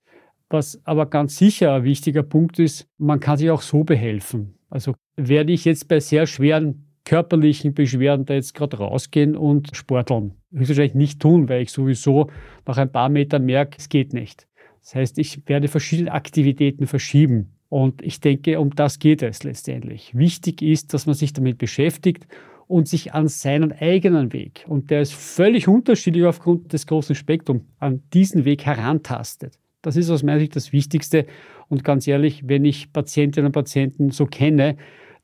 Was 0.50 0.80
aber 0.84 1.06
ganz 1.06 1.38
sicher 1.38 1.74
ein 1.74 1.84
wichtiger 1.84 2.22
Punkt 2.22 2.58
ist, 2.58 2.86
man 2.98 3.20
kann 3.20 3.38
sich 3.38 3.50
auch 3.50 3.62
so 3.62 3.84
behelfen. 3.84 4.58
Also 4.68 4.94
werde 5.16 5.52
ich 5.52 5.64
jetzt 5.64 5.88
bei 5.88 5.98
sehr 5.98 6.26
schweren 6.26 6.86
körperlichen 7.04 7.74
Beschwerden 7.74 8.26
da 8.26 8.34
jetzt 8.34 8.54
gerade 8.54 8.76
rausgehen 8.76 9.34
und 9.34 9.74
sporteln. 9.74 10.34
Höchstwahrscheinlich 10.52 10.94
nicht 10.94 11.20
tun, 11.20 11.48
weil 11.48 11.62
ich 11.62 11.72
sowieso 11.72 12.30
nach 12.66 12.76
ein 12.76 12.92
paar 12.92 13.08
Metern 13.08 13.44
merke, 13.44 13.78
es 13.78 13.88
geht 13.88 14.12
nicht. 14.12 14.46
Das 14.82 14.94
heißt, 14.94 15.18
ich 15.18 15.48
werde 15.48 15.68
verschiedene 15.68 16.12
Aktivitäten 16.12 16.86
verschieben. 16.86 17.54
Und 17.72 18.02
ich 18.02 18.20
denke, 18.20 18.60
um 18.60 18.74
das 18.74 18.98
geht 18.98 19.22
es 19.22 19.44
letztendlich. 19.44 20.14
Wichtig 20.14 20.60
ist, 20.60 20.92
dass 20.92 21.06
man 21.06 21.14
sich 21.14 21.32
damit 21.32 21.56
beschäftigt 21.56 22.26
und 22.66 22.86
sich 22.86 23.14
an 23.14 23.28
seinen 23.28 23.72
eigenen 23.72 24.34
Weg, 24.34 24.66
und 24.68 24.90
der 24.90 25.00
ist 25.00 25.14
völlig 25.14 25.68
unterschiedlich 25.68 26.26
aufgrund 26.26 26.74
des 26.74 26.86
großen 26.86 27.14
Spektrums, 27.14 27.62
an 27.78 28.02
diesen 28.12 28.44
Weg 28.44 28.66
herantastet. 28.66 29.58
Das 29.80 29.96
ist 29.96 30.10
aus 30.10 30.22
meiner 30.22 30.38
Sicht 30.38 30.54
das 30.54 30.74
Wichtigste. 30.74 31.24
Und 31.70 31.82
ganz 31.82 32.06
ehrlich, 32.06 32.46
wenn 32.46 32.66
ich 32.66 32.92
Patientinnen 32.92 33.46
und 33.46 33.52
Patienten 33.52 34.10
so 34.10 34.26
kenne, 34.26 34.76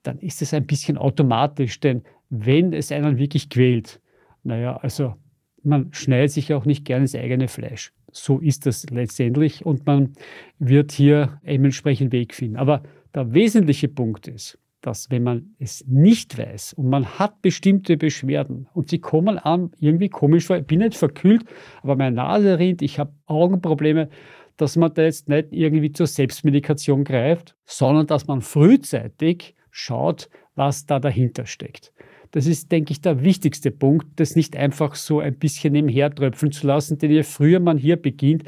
dann 0.03 0.19
ist 0.19 0.41
es 0.41 0.55
ein 0.55 0.67
bisschen 0.67 0.97
automatisch, 0.97 1.81
denn 1.81 2.03
wenn 2.31 2.73
es 2.73 2.91
einen 2.93 3.19
wirklich 3.19 3.51
quält, 3.51 4.01
naja, 4.43 4.79
also 4.79 5.17
man 5.63 5.93
schneidet 5.93 6.31
sich 6.31 6.55
auch 6.55 6.65
nicht 6.65 6.87
gerne 6.87 7.03
ins 7.03 7.15
eigene 7.15 7.49
Fleisch. 7.49 7.93
So 8.11 8.39
ist 8.39 8.67
das 8.67 8.89
letztendlich 8.91 9.65
und 9.67 9.87
man 9.87 10.15
wird 10.59 10.93
hier 10.93 11.41
eben 11.45 11.65
entsprechend 11.65 12.13
Weg 12.13 12.35
finden. 12.35 12.57
Aber 12.57 12.83
der 13.15 13.33
wesentliche 13.35 13.89
Punkt 13.89 14.29
ist, 14.29 14.59
dass 14.81 15.11
wenn 15.11 15.23
man 15.25 15.55
es 15.59 15.85
nicht 15.87 16.39
weiß 16.39 16.75
und 16.75 16.89
man 16.89 17.19
hat 17.19 17.43
bestimmte 17.43 17.97
Beschwerden 17.97 18.69
und 18.75 18.91
sie 18.91 19.01
kommen 19.01 19.39
an, 19.39 19.73
irgendwie 19.79 20.09
komisch 20.09 20.47
vor, 20.47 20.57
ich 20.57 20.67
bin 20.67 20.79
nicht 20.79 20.97
verkühlt, 20.97 21.45
aber 21.83 21.97
meine 21.97 22.17
Nase 22.17 22.59
rinnt, 22.59 22.83
ich 22.83 22.99
habe 22.99 23.13
Augenprobleme, 23.27 24.09
dass 24.57 24.77
man 24.77 24.93
da 24.95 25.03
jetzt 25.03 25.29
nicht 25.29 25.49
irgendwie 25.51 25.93
zur 25.93 26.07
Selbstmedikation 26.07 27.05
greift, 27.05 27.57
sondern 27.65 28.07
dass 28.07 28.27
man 28.27 28.41
frühzeitig 28.41 29.55
schaut, 29.71 30.29
was 30.55 30.87
da 30.87 30.99
dahinter 30.99 31.47
steckt. 31.47 31.93
Das 32.31 32.47
ist, 32.47 32.71
denke 32.73 32.93
ich, 32.93 33.01
der 33.01 33.23
wichtigste 33.23 33.71
Punkt, 33.71 34.07
das 34.17 34.37
nicht 34.37 34.57
einfach 34.57 34.95
so 34.95 35.21
ein 35.21 35.35
bisschen 35.35 35.73
nebenher 35.73 36.15
tröpfeln 36.15 36.53
zu 36.53 36.67
lassen, 36.67 36.99
denn 36.99 37.11
je 37.11 37.23
früher 37.23 37.61
man 37.61 37.79
hier 37.79 37.97
beginnt, 37.97 38.45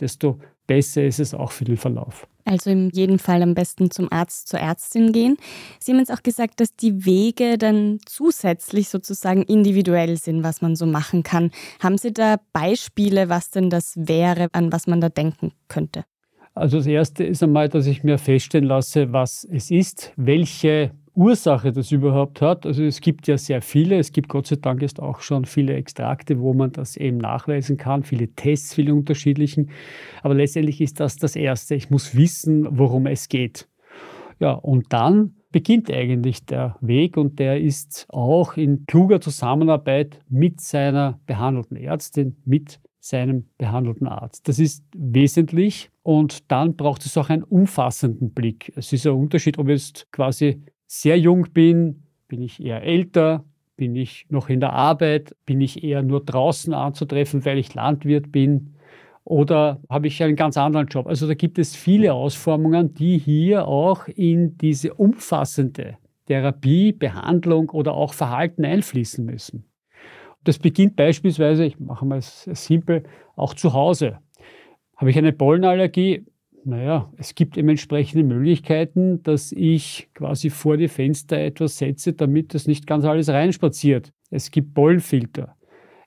desto 0.00 0.38
besser 0.66 1.04
ist 1.04 1.20
es 1.20 1.34
auch 1.34 1.52
für 1.52 1.64
den 1.64 1.76
Verlauf. 1.76 2.26
Also 2.46 2.70
in 2.70 2.90
jedem 2.90 3.18
Fall 3.18 3.42
am 3.42 3.54
besten 3.54 3.90
zum 3.90 4.12
Arzt, 4.12 4.48
zur 4.48 4.60
Ärztin 4.60 5.12
gehen. 5.12 5.36
Sie 5.78 5.92
haben 5.92 5.98
jetzt 5.98 6.12
auch 6.12 6.22
gesagt, 6.22 6.60
dass 6.60 6.76
die 6.76 7.06
Wege 7.06 7.56
dann 7.56 7.98
zusätzlich 8.04 8.90
sozusagen 8.90 9.42
individuell 9.42 10.18
sind, 10.18 10.42
was 10.42 10.60
man 10.60 10.76
so 10.76 10.84
machen 10.84 11.22
kann. 11.22 11.50
Haben 11.80 11.96
Sie 11.96 12.12
da 12.12 12.36
Beispiele, 12.52 13.30
was 13.30 13.50
denn 13.50 13.70
das 13.70 13.94
wäre, 13.96 14.48
an 14.52 14.72
was 14.72 14.86
man 14.86 15.00
da 15.00 15.08
denken 15.08 15.52
könnte? 15.68 16.04
Also 16.54 16.76
das 16.76 16.86
Erste 16.86 17.24
ist 17.24 17.42
einmal, 17.42 17.68
dass 17.68 17.86
ich 17.86 18.04
mir 18.04 18.18
feststellen 18.18 18.68
lasse, 18.68 19.12
was 19.12 19.44
es 19.50 19.70
ist, 19.70 20.12
welche 20.16 20.92
Ursache 21.14 21.72
das 21.72 21.92
überhaupt 21.92 22.40
hat. 22.40 22.66
Also 22.66 22.82
es 22.82 23.00
gibt 23.00 23.28
ja 23.28 23.38
sehr 23.38 23.62
viele, 23.62 23.98
es 23.98 24.12
gibt 24.12 24.28
Gott 24.28 24.46
sei 24.46 24.56
Dank 24.56 24.82
jetzt 24.82 25.00
auch 25.00 25.20
schon 25.20 25.44
viele 25.44 25.74
Extrakte, 25.74 26.40
wo 26.40 26.54
man 26.54 26.72
das 26.72 26.96
eben 26.96 27.18
nachweisen 27.18 27.76
kann, 27.76 28.02
viele 28.02 28.28
Tests, 28.34 28.74
viele 28.74 28.94
unterschiedlichen. 28.94 29.70
Aber 30.22 30.34
letztendlich 30.34 30.80
ist 30.80 31.00
das 31.00 31.16
das 31.16 31.36
Erste. 31.36 31.74
Ich 31.74 31.90
muss 31.90 32.16
wissen, 32.16 32.66
worum 32.78 33.06
es 33.06 33.28
geht. 33.28 33.68
Ja, 34.40 34.52
und 34.52 34.92
dann 34.92 35.36
beginnt 35.52 35.88
eigentlich 35.88 36.44
der 36.44 36.76
Weg 36.80 37.16
und 37.16 37.38
der 37.38 37.60
ist 37.60 38.06
auch 38.08 38.56
in 38.56 38.86
kluger 38.86 39.20
Zusammenarbeit 39.20 40.18
mit 40.28 40.60
seiner 40.60 41.20
behandelten 41.26 41.76
Ärztin, 41.76 42.36
mit 42.44 42.80
seinem 42.98 43.50
behandelten 43.58 44.08
Arzt. 44.08 44.48
Das 44.48 44.58
ist 44.58 44.84
wesentlich 44.96 45.90
und 46.02 46.50
dann 46.50 46.74
braucht 46.74 47.06
es 47.06 47.16
auch 47.16 47.28
einen 47.28 47.44
umfassenden 47.44 48.32
Blick. 48.32 48.72
Es 48.74 48.92
ist 48.92 49.06
ein 49.06 49.12
Unterschied, 49.12 49.58
ob 49.58 49.68
jetzt 49.68 50.10
quasi 50.10 50.62
sehr 51.00 51.18
jung 51.18 51.52
bin, 51.52 52.04
bin 52.28 52.40
ich 52.40 52.64
eher 52.64 52.82
älter, 52.82 53.44
bin 53.76 53.96
ich 53.96 54.26
noch 54.28 54.48
in 54.48 54.60
der 54.60 54.72
Arbeit, 54.72 55.34
bin 55.44 55.60
ich 55.60 55.82
eher 55.82 56.02
nur 56.02 56.24
draußen 56.24 56.72
anzutreffen, 56.72 57.44
weil 57.44 57.58
ich 57.58 57.74
Landwirt 57.74 58.30
bin 58.30 58.74
oder 59.24 59.80
habe 59.90 60.06
ich 60.06 60.22
einen 60.22 60.36
ganz 60.36 60.56
anderen 60.56 60.86
Job. 60.86 61.06
Also 61.06 61.26
da 61.26 61.34
gibt 61.34 61.58
es 61.58 61.74
viele 61.74 62.14
Ausformungen, 62.14 62.94
die 62.94 63.18
hier 63.18 63.66
auch 63.66 64.06
in 64.06 64.56
diese 64.58 64.94
umfassende 64.94 65.98
Therapie, 66.26 66.92
Behandlung 66.92 67.70
oder 67.70 67.92
auch 67.94 68.12
Verhalten 68.12 68.64
einfließen 68.64 69.24
müssen. 69.24 69.64
Das 70.44 70.58
beginnt 70.58 70.94
beispielsweise, 70.94 71.64
ich 71.64 71.80
mache 71.80 72.06
mal 72.06 72.18
es 72.18 72.44
simpel, 72.44 73.02
auch 73.34 73.54
zu 73.54 73.72
Hause. 73.72 74.18
Habe 74.96 75.10
ich 75.10 75.18
eine 75.18 75.32
Pollenallergie? 75.32 76.24
Naja, 76.66 77.12
es 77.18 77.34
gibt 77.34 77.58
eben 77.58 77.68
entsprechende 77.68 78.24
Möglichkeiten, 78.24 79.22
dass 79.22 79.52
ich 79.52 80.08
quasi 80.14 80.48
vor 80.48 80.78
die 80.78 80.88
Fenster 80.88 81.38
etwas 81.38 81.76
setze, 81.76 82.14
damit 82.14 82.54
das 82.54 82.66
nicht 82.66 82.86
ganz 82.86 83.04
alles 83.04 83.28
reinspaziert. 83.28 84.12
Es 84.30 84.50
gibt 84.50 84.72
Pollenfilter. 84.72 85.56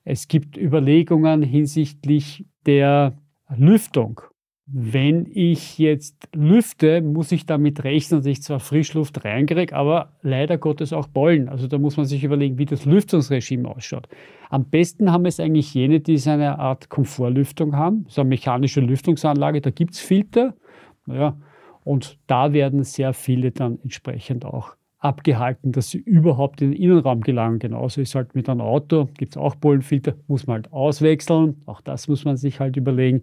Es 0.04 0.28
gibt 0.28 0.58
Überlegungen 0.58 1.44
hinsichtlich 1.44 2.46
der 2.66 3.18
Lüftung. 3.56 4.22
Wenn 4.70 5.28
ich 5.32 5.78
jetzt 5.80 6.28
lüfte, 6.36 7.02
muss 7.02 7.32
ich 7.32 7.46
damit 7.46 7.86
rechnen, 7.86 8.20
dass 8.20 8.26
ich 8.26 8.44
zwar 8.44 8.60
Frischluft 8.60 9.24
reinkriege, 9.24 9.74
aber 9.74 10.12
leider 10.22 10.58
Gottes 10.58 10.92
auch 10.92 11.08
Pollen. 11.12 11.48
Also 11.48 11.68
da 11.68 11.78
muss 11.78 11.96
man 11.96 12.06
sich 12.06 12.26
überlegen, 12.26 12.58
wie 12.58 12.66
das 12.66 12.84
Lüftungsregime 12.84 13.70
ausschaut. 13.70 14.10
Am 14.50 14.66
besten 14.66 15.12
haben 15.12 15.26
es 15.26 15.40
eigentlich 15.40 15.74
jene, 15.74 16.02
die 16.02 16.18
so 16.18 16.32
eine 16.32 16.60
Art 16.60 16.90
Komfortlüftung 16.90 17.78
haben, 17.78 18.06
so 18.10 18.22
eine 18.22 18.28
mechanische 18.28 18.82
Lüftungsanlage, 18.82 19.62
da 19.62 19.70
gibt 19.70 19.94
es 19.94 20.02
Filter. 20.02 20.54
Ja, 21.06 21.38
und 21.86 22.20
da 22.28 22.52
werden 22.52 22.84
sehr 22.84 23.14
viele 23.14 23.52
dann 23.52 23.80
entsprechend 23.82 24.44
auch 24.44 24.76
abgehalten, 25.00 25.72
dass 25.72 25.92
sie 25.92 26.00
überhaupt 26.00 26.62
in 26.62 26.72
den 26.72 26.82
Innenraum 26.82 27.22
gelangen. 27.22 27.60
Genauso 27.60 28.02
ist 28.02 28.16
halt 28.16 28.36
mit 28.36 28.50
einem 28.50 28.60
Auto, 28.60 29.08
gibt 29.18 29.34
es 29.34 29.38
auch 29.38 29.58
Pollenfilter, 29.58 30.16
muss 30.28 30.48
man 30.48 30.56
halt 30.56 30.74
auswechseln. 30.74 31.62
Auch 31.66 31.80
das 31.80 32.10
muss 32.10 32.26
man 32.26 32.36
sich 32.36 32.60
halt 32.60 32.76
überlegen. 32.76 33.22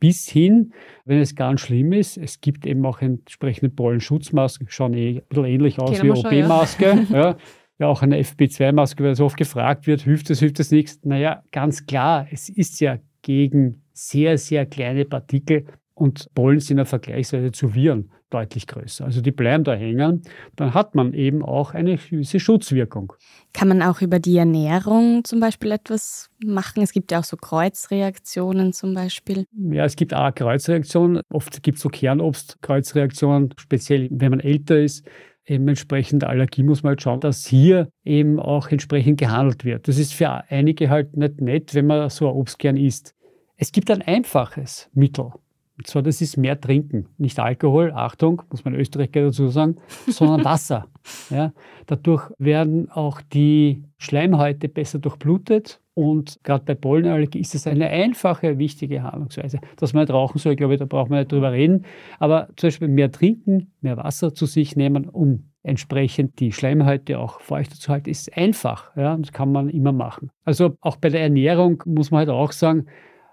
Bis 0.00 0.28
hin, 0.28 0.72
wenn 1.04 1.20
es 1.20 1.34
ganz 1.34 1.60
schlimm 1.60 1.92
ist, 1.92 2.16
es 2.16 2.40
gibt 2.40 2.66
eben 2.66 2.84
auch 2.86 3.00
entsprechende 3.02 3.70
Pollenschutzmasken, 3.70 4.68
schauen 4.70 4.94
eh 4.94 5.18
ein 5.18 5.22
bisschen 5.28 5.44
ähnlich 5.44 5.78
aus 5.78 6.02
wie 6.02 6.10
OP-Maske. 6.10 7.06
Ja. 7.10 7.16
ja. 7.16 7.36
ja. 7.78 7.86
auch 7.86 8.02
eine 8.02 8.18
FP2-Maske, 8.18 9.04
weil 9.04 9.14
so 9.14 9.26
oft 9.26 9.36
gefragt 9.36 9.86
wird, 9.86 10.00
hilft 10.00 10.30
es, 10.30 10.40
hilft 10.40 10.58
es 10.58 10.70
nichts. 10.70 11.00
Naja, 11.04 11.42
ganz 11.52 11.86
klar, 11.86 12.26
es 12.30 12.48
ist 12.48 12.80
ja 12.80 12.98
gegen 13.22 13.82
sehr, 13.92 14.38
sehr 14.38 14.64
kleine 14.66 15.04
Partikel 15.04 15.66
und 16.00 16.34
Pollen 16.34 16.60
sind 16.60 16.78
ja 16.78 16.86
vergleichsweise 16.86 17.52
zu 17.52 17.74
Viren 17.74 18.10
deutlich 18.30 18.66
größer. 18.66 19.04
Also 19.04 19.20
die 19.20 19.32
bleiben 19.32 19.64
da 19.64 19.74
hängen. 19.74 20.22
Dann 20.56 20.72
hat 20.72 20.94
man 20.94 21.12
eben 21.12 21.44
auch 21.44 21.74
eine 21.74 21.98
gewisse 21.98 22.40
Schutzwirkung. 22.40 23.12
Kann 23.52 23.68
man 23.68 23.82
auch 23.82 24.00
über 24.00 24.18
die 24.18 24.38
Ernährung 24.38 25.24
zum 25.24 25.40
Beispiel 25.40 25.72
etwas 25.72 26.30
machen? 26.42 26.82
Es 26.82 26.92
gibt 26.92 27.12
ja 27.12 27.18
auch 27.18 27.24
so 27.24 27.36
Kreuzreaktionen 27.36 28.72
zum 28.72 28.94
Beispiel. 28.94 29.44
Ja, 29.52 29.84
es 29.84 29.94
gibt 29.94 30.14
auch 30.14 30.34
Kreuzreaktionen. 30.34 31.20
Oft 31.28 31.62
gibt 31.62 31.76
es 31.76 31.82
so 31.82 31.90
Kernobstkreuzreaktionen, 31.90 33.52
speziell 33.58 34.08
wenn 34.10 34.30
man 34.30 34.40
älter 34.40 34.80
ist. 34.80 35.06
Eben 35.44 35.68
entsprechend 35.68 36.24
Allergie 36.24 36.62
muss 36.62 36.82
man 36.82 36.90
halt 36.90 37.02
schauen, 37.02 37.20
dass 37.20 37.44
hier 37.44 37.90
eben 38.04 38.40
auch 38.40 38.68
entsprechend 38.68 39.18
gehandelt 39.20 39.66
wird. 39.66 39.86
Das 39.86 39.98
ist 39.98 40.14
für 40.14 40.30
einige 40.48 40.88
halt 40.88 41.16
nicht 41.16 41.42
nett, 41.42 41.74
wenn 41.74 41.86
man 41.86 42.08
so 42.08 42.26
ein 42.28 42.34
Obst 42.34 42.58
gern 42.58 42.78
isst. 42.78 43.14
Es 43.56 43.72
gibt 43.72 43.90
ein 43.90 44.00
einfaches 44.00 44.88
Mittel. 44.94 45.32
Und 45.80 45.86
zwar, 45.86 46.02
das 46.02 46.20
ist 46.20 46.36
mehr 46.36 46.60
Trinken. 46.60 47.06
Nicht 47.16 47.40
Alkohol, 47.40 47.90
Achtung, 47.94 48.42
muss 48.50 48.66
man 48.66 48.74
Österreicher 48.74 49.22
dazu 49.22 49.48
sagen, 49.48 49.76
sondern 50.06 50.44
Wasser. 50.44 50.86
Ja, 51.30 51.54
dadurch 51.86 52.30
werden 52.36 52.90
auch 52.90 53.22
die 53.22 53.82
Schleimhäute 53.96 54.68
besser 54.68 54.98
durchblutet. 54.98 55.80
Und 55.94 56.38
gerade 56.42 56.66
bei 56.66 56.74
Pollenallergie 56.74 57.40
ist 57.40 57.54
es 57.54 57.66
eine 57.66 57.88
einfache, 57.88 58.58
wichtige 58.58 59.02
Handlungsweise. 59.02 59.60
Dass 59.76 59.94
man 59.94 60.02
nicht 60.02 60.12
rauchen 60.12 60.38
soll, 60.38 60.56
glaube 60.56 60.74
ich, 60.74 60.78
da 60.78 60.84
braucht 60.84 61.08
man 61.08 61.20
nicht 61.20 61.32
drüber 61.32 61.52
reden. 61.52 61.86
Aber 62.18 62.48
zum 62.56 62.66
Beispiel 62.66 62.88
mehr 62.88 63.10
trinken, 63.10 63.72
mehr 63.80 63.96
Wasser 63.96 64.34
zu 64.34 64.44
sich 64.44 64.76
nehmen, 64.76 65.08
um 65.08 65.48
entsprechend 65.62 66.38
die 66.38 66.52
Schleimhäute 66.52 67.18
auch 67.18 67.40
feuchter 67.40 67.76
zu 67.76 67.90
halten, 67.90 68.10
ist 68.10 68.36
einfach. 68.36 68.94
Ja, 68.94 69.16
das 69.16 69.32
kann 69.32 69.50
man 69.50 69.70
immer 69.70 69.92
machen. 69.92 70.30
Also 70.44 70.76
auch 70.82 70.96
bei 70.96 71.08
der 71.08 71.22
Ernährung 71.22 71.82
muss 71.86 72.10
man 72.10 72.18
halt 72.18 72.28
auch 72.28 72.52
sagen, 72.52 72.84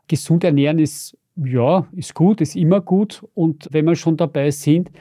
gesund 0.07 0.45
ernähren 0.45 0.79
ist 0.79 1.17
ja, 1.45 1.87
ist 1.91 2.13
gut, 2.13 2.41
ist 2.41 2.55
immer 2.55 2.81
gut. 2.81 3.23
Und 3.33 3.67
wenn 3.71 3.85
wir 3.85 3.95
schon 3.95 4.17
dabei 4.17 4.51
sind, 4.51 4.91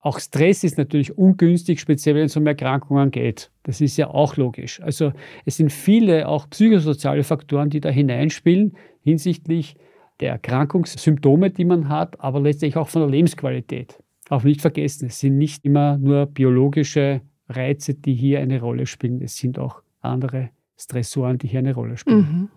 auch 0.00 0.18
Stress 0.18 0.64
ist 0.64 0.78
natürlich 0.78 1.16
ungünstig, 1.18 1.78
speziell 1.80 2.14
wenn 2.14 2.24
es 2.24 2.36
um 2.36 2.46
Erkrankungen 2.46 3.10
geht. 3.10 3.50
Das 3.64 3.80
ist 3.82 3.98
ja 3.98 4.08
auch 4.08 4.36
logisch. 4.36 4.80
Also 4.80 5.12
es 5.44 5.58
sind 5.58 5.70
viele 5.70 6.26
auch 6.26 6.48
psychosoziale 6.48 7.22
Faktoren, 7.22 7.68
die 7.68 7.80
da 7.80 7.90
hineinspielen 7.90 8.76
hinsichtlich 9.02 9.76
der 10.20 10.32
Erkrankungssymptome, 10.32 11.50
die 11.50 11.64
man 11.64 11.88
hat, 11.88 12.20
aber 12.20 12.40
letztlich 12.40 12.76
auch 12.76 12.88
von 12.88 13.02
der 13.02 13.10
Lebensqualität. 13.10 13.98
Auch 14.28 14.44
nicht 14.44 14.60
vergessen, 14.60 15.06
es 15.06 15.18
sind 15.18 15.38
nicht 15.38 15.64
immer 15.64 15.98
nur 15.98 16.26
biologische 16.26 17.20
Reize, 17.48 17.94
die 17.94 18.14
hier 18.14 18.40
eine 18.40 18.60
Rolle 18.60 18.86
spielen. 18.86 19.20
Es 19.22 19.36
sind 19.36 19.58
auch 19.58 19.82
andere 20.00 20.50
Stressoren, 20.78 21.38
die 21.38 21.48
hier 21.48 21.58
eine 21.58 21.74
Rolle 21.74 21.96
spielen. 21.96 22.18
Mhm. 22.18 22.48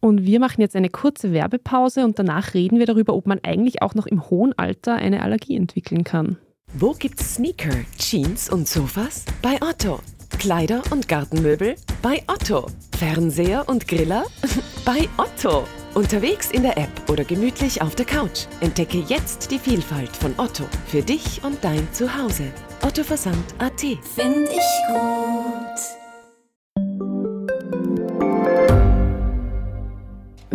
Und 0.00 0.24
wir 0.24 0.40
machen 0.40 0.60
jetzt 0.60 0.76
eine 0.76 0.88
kurze 0.90 1.32
Werbepause 1.32 2.04
und 2.04 2.18
danach 2.18 2.54
reden 2.54 2.78
wir 2.78 2.86
darüber, 2.86 3.14
ob 3.14 3.26
man 3.26 3.40
eigentlich 3.42 3.82
auch 3.82 3.94
noch 3.94 4.06
im 4.06 4.30
hohen 4.30 4.56
Alter 4.56 4.94
eine 4.94 5.22
Allergie 5.22 5.56
entwickeln 5.56 6.04
kann. 6.04 6.36
Wo 6.74 6.92
gibt's 6.92 7.34
Sneaker, 7.34 7.74
Jeans 7.96 8.50
und 8.50 8.68
Sofas? 8.68 9.24
Bei 9.42 9.58
Otto. 9.62 10.00
Kleider 10.38 10.82
und 10.90 11.08
Gartenmöbel? 11.08 11.76
Bei 12.02 12.22
Otto. 12.26 12.66
Fernseher 12.98 13.68
und 13.68 13.88
Griller? 13.88 14.24
Bei 14.84 15.08
Otto. 15.16 15.64
Unterwegs 15.94 16.50
in 16.50 16.62
der 16.62 16.76
App 16.76 16.90
oder 17.08 17.24
gemütlich 17.24 17.80
auf 17.80 17.94
der 17.94 18.04
Couch. 18.04 18.46
Entdecke 18.60 18.98
jetzt 18.98 19.50
die 19.50 19.58
Vielfalt 19.58 20.14
von 20.14 20.34
Otto 20.36 20.64
für 20.86 21.02
dich 21.02 21.42
und 21.42 21.64
dein 21.64 21.90
Zuhause. 21.92 22.52
Otto 22.82 23.02
Versand 23.02 23.54
AT. 23.58 23.80
Finde 23.80 24.50
ich 24.50 24.92
gut. 24.92 26.06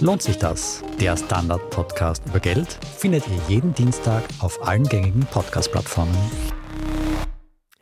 Lohnt 0.00 0.22
sich 0.22 0.38
das? 0.38 0.84
Der 1.00 1.16
Standard-Podcast 1.16 2.22
über 2.26 2.38
Geld 2.38 2.78
findet 2.96 3.26
ihr 3.26 3.40
jeden 3.48 3.74
Dienstag 3.74 4.22
auf 4.38 4.64
allen 4.64 4.84
gängigen 4.84 5.26
Podcast-Plattformen. 5.26 6.14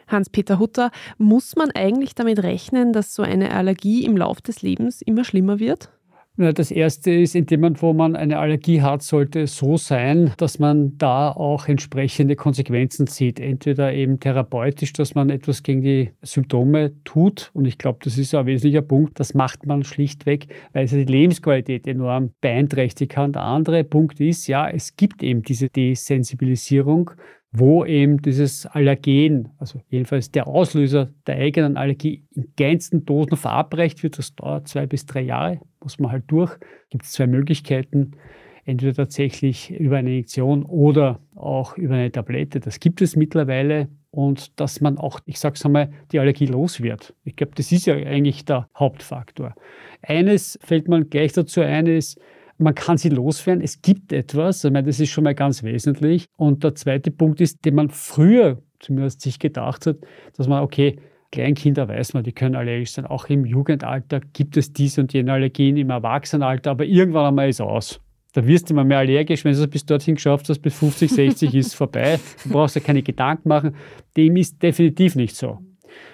Hans-Peter 0.08 0.58
Hutter, 0.58 0.90
muss 1.18 1.56
man 1.56 1.70
eigentlich 1.72 2.14
damit 2.14 2.42
rechnen, 2.42 2.94
dass 2.94 3.14
so 3.14 3.22
eine 3.22 3.50
Allergie 3.52 4.06
im 4.06 4.16
Lauf 4.16 4.40
des 4.40 4.62
Lebens 4.62 5.02
immer 5.02 5.24
schlimmer 5.24 5.58
wird? 5.58 5.90
Das 6.38 6.70
erste 6.70 7.12
ist, 7.12 7.34
in 7.34 7.46
dem 7.46 7.60
Moment, 7.60 7.80
wo 7.80 7.94
man 7.94 8.14
eine 8.14 8.38
Allergie 8.38 8.82
hat, 8.82 9.02
sollte 9.02 9.46
so 9.46 9.78
sein, 9.78 10.34
dass 10.36 10.58
man 10.58 10.98
da 10.98 11.30
auch 11.30 11.66
entsprechende 11.66 12.36
Konsequenzen 12.36 13.06
zieht. 13.06 13.40
Entweder 13.40 13.94
eben 13.94 14.20
therapeutisch, 14.20 14.92
dass 14.92 15.14
man 15.14 15.30
etwas 15.30 15.62
gegen 15.62 15.80
die 15.80 16.10
Symptome 16.20 16.92
tut. 17.04 17.50
Und 17.54 17.64
ich 17.64 17.78
glaube, 17.78 18.00
das 18.02 18.18
ist 18.18 18.34
ein 18.34 18.44
wesentlicher 18.44 18.82
Punkt. 18.82 19.18
Das 19.18 19.32
macht 19.32 19.64
man 19.64 19.82
schlichtweg, 19.82 20.48
weil 20.74 20.84
es 20.84 20.90
die 20.90 21.04
Lebensqualität 21.04 21.86
enorm 21.86 22.32
beeinträchtigen 22.42 23.14
kann. 23.14 23.32
Der 23.32 23.42
andere 23.42 23.82
Punkt 23.82 24.20
ist, 24.20 24.46
ja, 24.46 24.68
es 24.68 24.94
gibt 24.94 25.22
eben 25.22 25.40
diese 25.40 25.70
Desensibilisierung 25.70 27.12
wo 27.58 27.84
eben 27.84 28.20
dieses 28.20 28.66
Allergen, 28.66 29.48
also 29.58 29.80
jedenfalls 29.88 30.30
der 30.30 30.46
Auslöser 30.46 31.10
der 31.26 31.36
eigenen 31.36 31.76
Allergie 31.76 32.24
in 32.34 32.54
kleinsten 32.54 33.06
Dosen 33.06 33.36
verabreicht 33.36 34.02
wird. 34.02 34.18
Das 34.18 34.34
dauert 34.34 34.68
zwei 34.68 34.86
bis 34.86 35.06
drei 35.06 35.22
Jahre, 35.22 35.60
muss 35.80 35.98
man 35.98 36.12
halt 36.12 36.24
durch. 36.28 36.54
Gibt 36.90 37.04
es 37.04 37.12
zwei 37.12 37.26
Möglichkeiten, 37.26 38.12
entweder 38.64 38.94
tatsächlich 38.94 39.70
über 39.70 39.96
eine 39.96 40.10
Injektion 40.10 40.64
oder 40.64 41.20
auch 41.34 41.78
über 41.78 41.94
eine 41.94 42.12
Tablette. 42.12 42.60
Das 42.60 42.78
gibt 42.78 43.00
es 43.00 43.16
mittlerweile 43.16 43.88
und 44.10 44.58
dass 44.60 44.80
man 44.80 44.98
auch, 44.98 45.20
ich 45.24 45.38
sage 45.38 45.54
es 45.54 45.64
einmal, 45.64 45.90
die 46.12 46.18
Allergie 46.18 46.46
los 46.46 46.82
wird. 46.82 47.14
Ich 47.24 47.36
glaube, 47.36 47.52
das 47.54 47.72
ist 47.72 47.86
ja 47.86 47.94
eigentlich 47.94 48.44
der 48.44 48.68
Hauptfaktor. 48.76 49.54
Eines 50.02 50.58
fällt 50.62 50.88
man 50.88 51.08
gleich 51.08 51.32
dazu 51.32 51.62
ein, 51.62 51.86
ist, 51.86 52.20
man 52.58 52.74
kann 52.74 52.98
sie 52.98 53.08
loswerden. 53.08 53.62
Es 53.62 53.82
gibt 53.82 54.12
etwas. 54.12 54.64
Ich 54.64 54.70
meine, 54.70 54.86
das 54.86 55.00
ist 55.00 55.10
schon 55.10 55.24
mal 55.24 55.34
ganz 55.34 55.62
wesentlich. 55.62 56.26
Und 56.36 56.64
der 56.64 56.74
zweite 56.74 57.10
Punkt 57.10 57.40
ist, 57.40 57.64
den 57.64 57.74
man 57.74 57.90
früher 57.90 58.62
zumindest 58.80 59.20
sich 59.20 59.38
gedacht 59.38 59.86
hat, 59.86 59.96
dass 60.36 60.48
man, 60.48 60.62
okay, 60.62 60.98
Kleinkinder 61.32 61.88
weiß 61.88 62.14
man, 62.14 62.24
die 62.24 62.32
können 62.32 62.54
allergisch 62.54 62.92
sein. 62.92 63.06
Auch 63.06 63.26
im 63.26 63.44
Jugendalter 63.44 64.20
gibt 64.32 64.56
es 64.56 64.72
diese 64.72 65.00
und 65.00 65.12
jene 65.12 65.32
Allergien, 65.32 65.76
im 65.76 65.90
Erwachsenenalter, 65.90 66.70
aber 66.70 66.84
irgendwann 66.84 67.26
einmal 67.26 67.48
ist 67.48 67.60
aus. 67.60 68.00
Da 68.32 68.46
wirst 68.46 68.68
du 68.68 68.74
immer 68.74 68.84
mehr 68.84 68.98
allergisch, 68.98 69.44
wenn 69.44 69.52
du 69.52 69.62
es 69.62 69.68
bis 69.68 69.86
dorthin 69.86 70.16
geschafft 70.16 70.48
hast, 70.48 70.60
bis 70.60 70.78
50, 70.78 71.10
60 71.10 71.54
ist 71.54 71.74
vorbei. 71.74 72.20
Du 72.44 72.50
brauchst 72.50 72.76
ja 72.76 72.82
keine 72.82 73.02
Gedanken 73.02 73.48
machen. 73.48 73.74
Dem 74.16 74.36
ist 74.36 74.62
definitiv 74.62 75.16
nicht 75.16 75.36
so. 75.36 75.58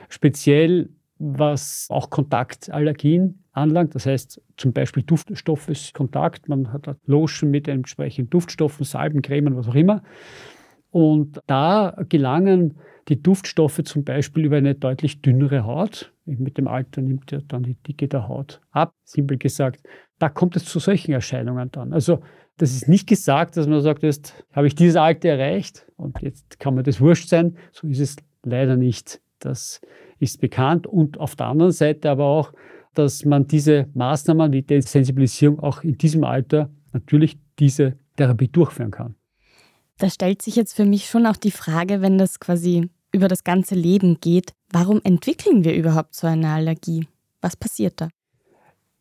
Speziell 0.08 0.88
was 1.18 1.86
auch 1.90 2.10
Kontaktallergien 2.10 3.41
anlangt. 3.52 3.94
Das 3.94 4.06
heißt 4.06 4.40
zum 4.56 4.72
Beispiel 4.72 5.02
Duftstoffe 5.02 5.68
ist 5.68 5.94
Kontakt. 5.94 6.48
Man 6.48 6.72
hat 6.72 6.96
Lotion 7.06 7.50
mit 7.50 7.68
entsprechenden 7.68 8.30
Duftstoffen, 8.30 8.84
Salben, 8.84 9.22
Cremen, 9.22 9.56
was 9.56 9.68
auch 9.68 9.74
immer. 9.74 10.02
Und 10.90 11.40
da 11.46 11.96
gelangen 12.08 12.78
die 13.08 13.22
Duftstoffe 13.22 13.82
zum 13.84 14.04
Beispiel 14.04 14.44
über 14.44 14.58
eine 14.58 14.74
deutlich 14.74 15.22
dünnere 15.22 15.64
Haut. 15.64 16.12
Mit 16.26 16.58
dem 16.58 16.68
Alter 16.68 17.00
nimmt 17.00 17.32
ja 17.32 17.40
dann 17.48 17.62
die 17.62 17.74
Dicke 17.74 18.08
der 18.08 18.28
Haut 18.28 18.60
ab, 18.70 18.94
simpel 19.04 19.38
gesagt. 19.38 19.82
da 20.18 20.28
kommt 20.28 20.54
es 20.54 20.66
zu 20.66 20.78
solchen 20.78 21.12
Erscheinungen 21.12 21.70
dann. 21.72 21.92
Also 21.92 22.20
das 22.58 22.74
ist 22.74 22.88
nicht 22.88 23.08
gesagt, 23.08 23.56
dass 23.56 23.66
man 23.66 23.80
sagt, 23.80 24.02
jetzt 24.02 24.44
habe 24.52 24.66
ich 24.66 24.74
dieses 24.74 24.96
Alter 24.96 25.30
erreicht 25.30 25.86
und 25.96 26.20
jetzt 26.22 26.60
kann 26.60 26.74
mir 26.74 26.82
das 26.82 27.00
wurscht 27.00 27.28
sein. 27.28 27.56
So 27.72 27.88
ist 27.88 27.98
es 27.98 28.16
leider 28.44 28.76
nicht. 28.76 29.20
Das 29.40 29.80
ist 30.20 30.40
bekannt. 30.40 30.86
Und 30.86 31.18
auf 31.18 31.34
der 31.34 31.46
anderen 31.46 31.72
Seite 31.72 32.10
aber 32.10 32.26
auch, 32.26 32.52
dass 32.94 33.24
man 33.24 33.46
diese 33.46 33.88
Maßnahmen 33.94 34.52
wie 34.52 34.62
Desensibilisierung 34.62 35.60
auch 35.60 35.82
in 35.82 35.98
diesem 35.98 36.24
Alter 36.24 36.70
natürlich 36.92 37.38
diese 37.58 37.96
Therapie 38.16 38.48
durchführen 38.48 38.90
kann. 38.90 39.14
Da 39.98 40.10
stellt 40.10 40.42
sich 40.42 40.56
jetzt 40.56 40.74
für 40.74 40.84
mich 40.84 41.06
schon 41.06 41.26
auch 41.26 41.36
die 41.36 41.50
Frage, 41.50 42.00
wenn 42.02 42.18
das 42.18 42.40
quasi 42.40 42.90
über 43.12 43.28
das 43.28 43.44
ganze 43.44 43.74
Leben 43.74 44.18
geht, 44.20 44.52
warum 44.70 45.00
entwickeln 45.04 45.64
wir 45.64 45.74
überhaupt 45.74 46.14
so 46.14 46.26
eine 46.26 46.48
Allergie? 46.48 47.06
Was 47.40 47.56
passiert 47.56 48.00
da? 48.00 48.08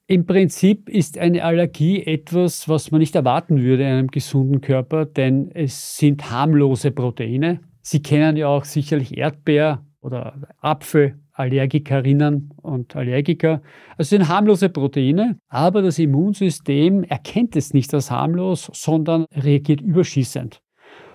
Im 0.08 0.26
Prinzip 0.26 0.90
ist 0.90 1.18
eine 1.18 1.44
Allergie 1.44 2.04
etwas, 2.04 2.68
was 2.68 2.92
man 2.92 3.00
nicht 3.00 3.16
erwarten 3.16 3.62
würde 3.62 3.84
in 3.84 3.90
einem 3.90 4.08
gesunden 4.10 4.60
Körper, 4.60 5.06
denn 5.06 5.50
es 5.54 5.98
sind 5.98 6.30
harmlose 6.30 6.92
Proteine. 6.92 7.62
Sie 7.82 8.02
kennen 8.02 8.36
ja 8.36 8.48
auch 8.48 8.66
sicherlich 8.66 9.18
Erdbeer 9.18 9.86
oder 10.02 10.36
Apfelallergikerinnen 11.42 12.54
und 12.62 12.96
Allergiker. 12.96 13.62
Also 13.98 14.10
sind 14.10 14.28
harmlose 14.28 14.70
Proteine, 14.70 15.40
aber 15.50 15.82
das 15.82 16.00
Immunsystem 16.00 17.04
erkennt 17.04 17.56
es 17.56 17.74
nicht 17.74 17.94
als 17.94 18.12
harmlos, 18.12 18.70
sondern 18.74 19.26
reagiert 19.34 19.82
überschießend. 19.82 20.62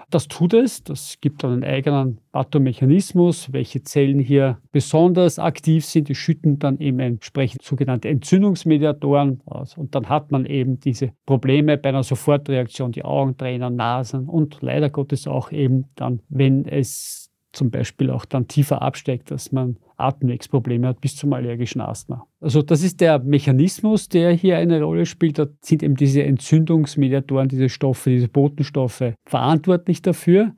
Das 0.08 0.28
tut 0.28 0.54
es. 0.54 0.84
Das 0.84 1.16
gibt 1.20 1.42
dann 1.42 1.52
einen 1.52 1.64
eigenen 1.64 2.20
Pathomechanismus, 2.30 3.52
welche 3.52 3.82
Zellen 3.82 4.20
hier 4.20 4.58
besonders 4.70 5.40
aktiv 5.40 5.84
sind. 5.84 6.08
Die 6.08 6.14
schütten 6.14 6.60
dann 6.60 6.78
eben 6.78 7.00
entsprechend 7.00 7.62
sogenannte 7.62 8.08
Entzündungsmediatoren 8.08 9.40
aus. 9.46 9.76
Und 9.76 9.96
dann 9.96 10.08
hat 10.08 10.30
man 10.30 10.46
eben 10.46 10.78
diese 10.78 11.10
Probleme 11.26 11.76
bei 11.76 11.88
einer 11.88 12.04
Sofortreaktion, 12.04 12.92
die 12.92 13.04
Augen, 13.04 13.36
Tränen, 13.36 13.74
Nasen 13.74 14.28
und 14.28 14.58
leider 14.60 14.90
Gottes 14.90 15.26
auch 15.26 15.50
eben 15.50 15.86
dann, 15.96 16.20
wenn 16.28 16.66
es 16.66 17.32
zum 17.56 17.70
Beispiel 17.70 18.10
auch 18.10 18.24
dann 18.24 18.48
tiefer 18.48 18.82
absteigt, 18.82 19.30
dass 19.30 19.50
man 19.50 19.76
Atemwegsprobleme 19.96 20.86
hat 20.86 21.00
bis 21.00 21.16
zum 21.16 21.32
allergischen 21.32 21.80
Asthma. 21.80 22.26
Also 22.40 22.62
das 22.62 22.82
ist 22.82 23.00
der 23.00 23.18
Mechanismus, 23.18 24.08
der 24.08 24.32
hier 24.32 24.58
eine 24.58 24.82
Rolle 24.82 25.06
spielt. 25.06 25.38
Da 25.38 25.46
sind 25.60 25.82
eben 25.82 25.96
diese 25.96 26.22
Entzündungsmediatoren, 26.22 27.48
diese 27.48 27.68
Stoffe, 27.68 28.10
diese 28.10 28.28
Botenstoffe 28.28 29.14
verantwortlich 29.24 30.02
dafür 30.02 30.54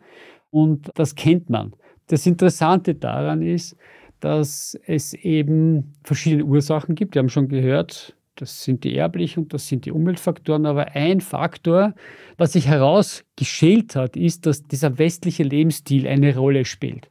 und 0.51 0.91
das 0.95 1.15
kennt 1.15 1.51
man. 1.51 1.73
Das 2.09 2.27
Interessante 2.27 2.95
daran 2.95 3.43
ist, 3.43 3.77
dass 4.21 4.77
es 4.87 5.15
eben 5.15 5.95
verschiedene 6.03 6.45
Ursachen 6.45 6.95
gibt. 6.95 7.15
Wir 7.15 7.21
haben 7.21 7.29
schon 7.29 7.49
gehört, 7.49 8.17
das 8.41 8.63
sind 8.65 8.85
die 8.85 8.97
erblichen 8.97 9.45
und 9.45 9.55
das 9.55 9.69
sind 9.69 9.85
die 9.85 9.93
Umweltfaktoren. 9.93 10.67
Aber 10.67 10.95
ein 10.95 11.21
Faktor, 11.21 11.95
was 12.37 12.53
sich 12.53 12.69
herausgeschält 12.69 13.97
hat, 13.97 14.17
ist, 14.17 14.47
dass 14.47 14.63
dieser 14.63 14.99
westliche 14.99 15.43
Lebensstil 15.43 16.07
eine 16.07 16.37
Rolle 16.37 16.65
spielt. 16.65 17.11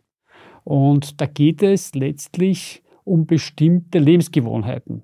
Und 0.63 1.21
da 1.21 1.25
geht 1.25 1.63
es 1.63 1.95
letztlich 1.95 2.83
um 3.03 3.25
bestimmte 3.25 3.99
Lebensgewohnheiten. 3.99 5.03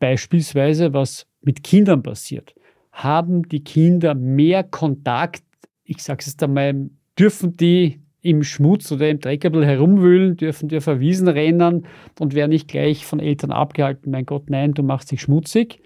Beispielsweise, 0.00 0.92
was 0.92 1.26
mit 1.40 1.62
Kindern 1.62 2.02
passiert. 2.02 2.54
Haben 2.92 3.48
die 3.48 3.62
Kinder 3.62 4.14
mehr 4.14 4.64
Kontakt, 4.64 5.44
ich 5.84 6.02
sage 6.02 6.20
es 6.20 6.26
jetzt 6.26 6.42
einmal, 6.42 6.90
dürfen 7.18 7.56
die 7.56 8.00
im 8.28 8.42
Schmutz 8.42 8.92
oder 8.92 9.08
im 9.08 9.20
Dreck 9.20 9.44
herumwühlen, 9.44 10.36
dürfen 10.36 10.68
die 10.68 10.76
auf 10.76 10.86
Wiesen 10.86 11.28
rennen 11.28 11.86
und 12.20 12.34
werden 12.34 12.50
nicht 12.50 12.68
gleich 12.68 13.06
von 13.06 13.20
Eltern 13.20 13.50
abgehalten, 13.50 14.10
mein 14.10 14.26
Gott, 14.26 14.50
nein, 14.50 14.74
du 14.74 14.82
machst 14.82 15.10
dich 15.10 15.22
schmutzig, 15.22 15.80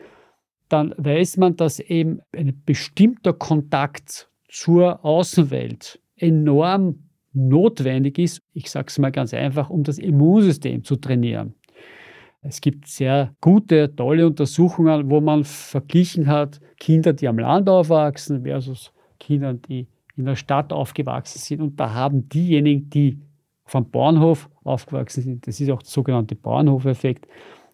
dann 0.68 0.92
weiß 0.96 1.36
man, 1.36 1.56
dass 1.56 1.78
eben 1.78 2.20
ein 2.32 2.62
bestimmter 2.66 3.32
Kontakt 3.32 4.28
zur 4.48 5.04
Außenwelt 5.04 6.00
enorm 6.16 7.04
notwendig 7.32 8.18
ist, 8.18 8.42
ich 8.52 8.70
sage 8.70 8.88
es 8.88 8.98
mal 8.98 9.12
ganz 9.12 9.32
einfach, 9.32 9.70
um 9.70 9.84
das 9.84 9.98
Immunsystem 9.98 10.82
zu 10.82 10.96
trainieren. 10.96 11.54
Es 12.42 12.60
gibt 12.60 12.88
sehr 12.88 13.34
gute, 13.40 13.94
tolle 13.94 14.26
Untersuchungen, 14.26 15.08
wo 15.10 15.20
man 15.20 15.44
verglichen 15.44 16.26
hat, 16.26 16.60
Kinder, 16.76 17.12
die 17.12 17.28
am 17.28 17.38
Land 17.38 17.68
aufwachsen 17.68 18.42
versus 18.42 18.92
Kinder, 19.20 19.54
die 19.54 19.86
in 20.16 20.24
der 20.24 20.36
Stadt 20.36 20.72
aufgewachsen 20.72 21.38
sind. 21.38 21.60
Und 21.60 21.80
da 21.80 21.94
haben 21.94 22.28
diejenigen, 22.28 22.90
die 22.90 23.20
vom 23.64 23.90
Bauernhof 23.90 24.50
aufgewachsen 24.64 25.22
sind, 25.22 25.46
das 25.46 25.60
ist 25.60 25.70
auch 25.70 25.82
der 25.82 25.90
sogenannte 25.90 26.34
Bauernhofeffekt, 26.34 27.26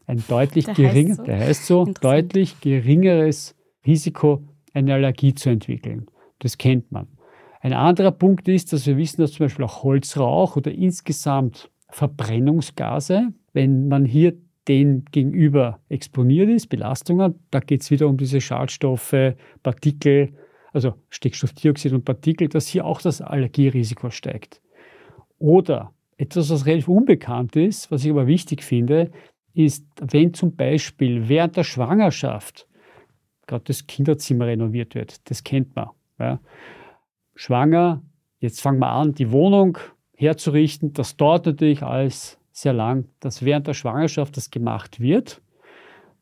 ein 0.07 0.23
deutlich 0.29 0.65
der 0.65 0.75
geringer, 0.75 1.11
heißt 1.11 1.17
so. 1.19 1.25
der 1.25 1.39
heißt 1.39 1.67
so, 1.67 1.85
deutlich 2.01 2.61
geringeres 2.61 3.55
Risiko, 3.87 4.43
eine 4.73 4.95
Allergie 4.95 5.35
zu 5.35 5.51
entwickeln. 5.51 6.07
Das 6.39 6.57
kennt 6.57 6.93
man. 6.93 7.09
Ein 7.61 7.73
anderer 7.73 8.13
Punkt 8.13 8.49
ist, 8.49 8.73
dass 8.73 8.87
wir 8.87 8.97
wissen, 8.97 9.21
dass 9.21 9.33
zum 9.33 9.47
Beispiel 9.47 9.65
auch 9.65 9.83
Holzrauch 9.83 10.57
oder 10.57 10.71
insgesamt 10.71 11.71
Verbrennungsgase, 11.91 13.33
wenn 13.53 13.89
man 13.89 14.05
hier 14.05 14.35
den 14.69 15.05
gegenüber 15.07 15.81
exponiert 15.89 16.51
ist, 16.51 16.69
Belastungen, 16.69 17.35
da 17.51 17.61
geht 17.61 17.83
es 17.83 17.91
wieder 17.91 18.07
um 18.07 18.19
diese 18.19 18.41
Schadstoffe, 18.41 19.35
Partikel, 19.63 20.35
also 20.73 20.95
Stickstoffdioxid 21.11 21.93
und 21.93 22.05
Partikel, 22.05 22.49
dass 22.49 22.67
hier 22.67 22.85
auch 22.85 23.01
das 23.01 23.21
Allergierisiko 23.21 24.11
steigt. 24.11 24.61
Oder 25.39 25.93
etwas, 26.17 26.51
was 26.51 26.67
relativ 26.67 26.89
unbekannt 26.89 27.57
ist, 27.57 27.91
was 27.91 28.05
ich 28.05 28.11
aber 28.11 28.27
wichtig 28.27 28.63
finde, 28.63 29.11
ist, 29.55 29.87
wenn 30.01 30.35
zum 30.35 30.55
Beispiel 30.55 31.29
während 31.29 31.57
der 31.57 31.65
Schwangerschaft 31.65 32.67
gerade 33.47 33.65
das 33.65 33.87
Kinderzimmer 33.87 34.47
renoviert 34.47 34.95
wird, 34.95 35.29
das 35.31 35.43
kennt 35.43 35.75
man. 35.75 35.89
Ja. 36.19 36.41
Schwanger, 37.35 38.03
jetzt 38.41 38.61
fangen 38.61 38.81
wir 38.81 38.91
an, 38.91 39.15
die 39.15 39.33
Wohnung 39.33 39.79
herzurichten, 40.15 40.93
das 40.93 41.17
dauert 41.17 41.47
natürlich 41.47 41.83
alles 41.83 42.39
sehr 42.53 42.73
lang, 42.73 43.07
dass 43.21 43.45
während 43.45 43.67
der 43.69 43.75
Schwangerschaft 43.75 44.37
das 44.37 44.51
gemacht 44.51 45.01
wird, 45.01 45.41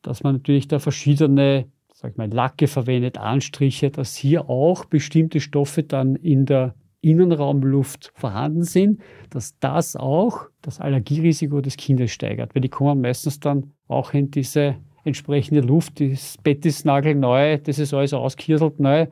dass 0.02 0.22
man 0.22 0.36
natürlich 0.36 0.68
da 0.68 0.78
verschiedene 0.78 1.66
sag 1.96 2.10
ich 2.10 2.16
mal, 2.18 2.28
Lacke 2.28 2.66
verwendet, 2.66 3.16
Anstriche, 3.16 3.90
dass 3.90 4.16
hier 4.16 4.50
auch 4.50 4.84
bestimmte 4.84 5.40
Stoffe 5.40 5.82
dann 5.82 6.14
in 6.14 6.44
der 6.44 6.74
Innenraumluft 7.00 8.12
vorhanden 8.14 8.64
sind, 8.64 9.00
dass 9.30 9.58
das 9.60 9.96
auch 9.96 10.44
das 10.60 10.78
Allergierisiko 10.78 11.62
des 11.62 11.78
Kindes 11.78 12.10
steigert. 12.10 12.54
Weil 12.54 12.60
die 12.60 12.68
kommen 12.68 13.00
meistens 13.00 13.40
dann 13.40 13.72
auch 13.88 14.12
in 14.12 14.30
diese 14.30 14.76
entsprechende 15.04 15.62
Luft, 15.62 16.00
das 16.00 16.36
Bett 16.42 16.66
ist 16.66 16.84
nagelneu, 16.84 17.58
das 17.58 17.78
ist 17.78 17.94
alles 17.94 18.12
auskirselt 18.12 18.78
neu. 18.78 19.06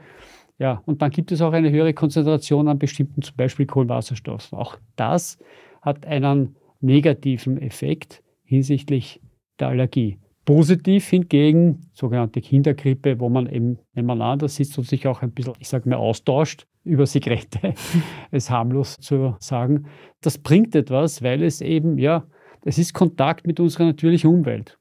Ja, 0.59 0.83
und 0.85 1.01
dann 1.01 1.11
gibt 1.11 1.33
es 1.33 1.41
auch 1.41 1.53
eine 1.53 1.71
höhere 1.71 1.95
Konzentration 1.95 2.69
an 2.69 2.79
bestimmten, 2.79 3.23
zum 3.23 3.37
Beispiel 3.37 3.65
Kohlenwasserstoffen. 3.65 4.59
Auch 4.59 4.77
das 4.97 5.39
hat 5.81 6.05
einen 6.05 6.57
negativen 6.81 7.57
Effekt 7.63 8.23
hinsichtlich 8.43 9.23
der 9.59 9.69
Allergie. 9.69 10.19
Positiv 10.45 11.09
hingegen, 11.09 11.87
sogenannte 11.93 12.41
Kindergrippe, 12.41 13.19
wo 13.19 13.29
man 13.29 13.49
eben 13.49 13.79
nebeneinander 13.95 14.49
sitzt 14.49 14.77
und 14.79 14.87
sich 14.87 15.07
auch 15.07 15.23
ein 15.23 15.33
bisschen, 15.33 15.55
ich 15.59 15.69
sage 15.69 15.89
mal, 15.89 15.97
austauscht 15.97 16.67
über 16.85 17.07
Sigarette, 17.07 17.75
es 18.31 18.51
harmlos 18.51 18.97
zu 19.01 19.37
sagen. 19.41 19.87
Das 20.21 20.39
bringt 20.39 20.75
etwas, 20.75 21.23
weil 21.23 21.43
es 21.43 21.61
eben, 21.61 21.99
ja, 21.99 22.27
es 22.65 22.79
ist 22.79 22.93
Kontakt 22.93 23.47
mit 23.47 23.59
unserer 23.61 23.85
natürlichen 23.85 24.31
Umwelt. 24.31 24.79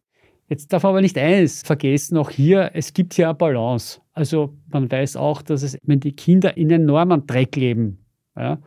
Jetzt 0.49 0.73
darf 0.73 0.85
aber 0.85 1.01
nicht 1.01 1.17
eines 1.17 1.61
vergessen, 1.61 2.17
auch 2.17 2.29
hier, 2.29 2.71
es 2.73 2.93
gibt 2.93 3.13
hier 3.13 3.29
eine 3.29 3.35
Balance. 3.35 4.01
Also 4.11 4.53
man 4.67 4.91
weiß 4.91 5.15
auch, 5.15 5.41
dass 5.41 5.63
es, 5.63 5.77
wenn 5.83 5.99
die 5.99 6.15
Kinder 6.15 6.57
in 6.57 6.69
enormen 6.69 7.25
Dreck 7.25 7.55
leben, 7.55 8.05
ja, 8.35 8.59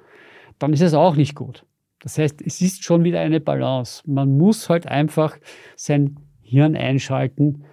dann 0.58 0.72
ist 0.72 0.80
es 0.80 0.94
auch 0.94 1.16
nicht 1.16 1.34
gut. 1.34 1.64
Das 2.00 2.18
heißt, 2.18 2.42
es 2.42 2.60
ist 2.60 2.84
schon 2.84 3.04
wieder 3.04 3.20
eine 3.20 3.40
Balance. 3.40 4.02
Man 4.06 4.36
muss 4.36 4.68
halt 4.68 4.86
einfach 4.86 5.36
sein 5.76 6.16
Hirn 6.46 6.76
einschalten. 6.76 7.64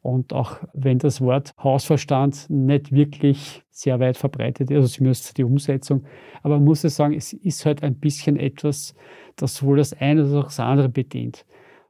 Und 0.00 0.32
auch 0.32 0.56
wenn 0.72 0.98
das 0.98 1.20
Wort 1.20 1.54
Hausverstand 1.62 2.50
nicht 2.50 2.90
wirklich 2.90 3.62
sehr 3.70 4.00
weit 4.00 4.16
verbreitet 4.16 4.70
ist, 4.70 4.76
also 4.76 4.88
zumindest 4.88 5.38
die 5.38 5.44
Umsetzung, 5.44 6.04
aber 6.42 6.56
man 6.56 6.64
muss 6.64 6.82
ja 6.82 6.90
sagen, 6.90 7.14
es 7.14 7.32
ist 7.32 7.64
halt 7.64 7.84
ein 7.84 7.94
bisschen 7.94 8.36
etwas, 8.36 8.96
das 9.36 9.54
sowohl 9.54 9.76
das 9.76 9.92
eine 9.92 10.22
als 10.22 10.34
auch 10.34 10.44
das 10.44 10.58
andere 10.58 10.88
bedient. 10.88 11.46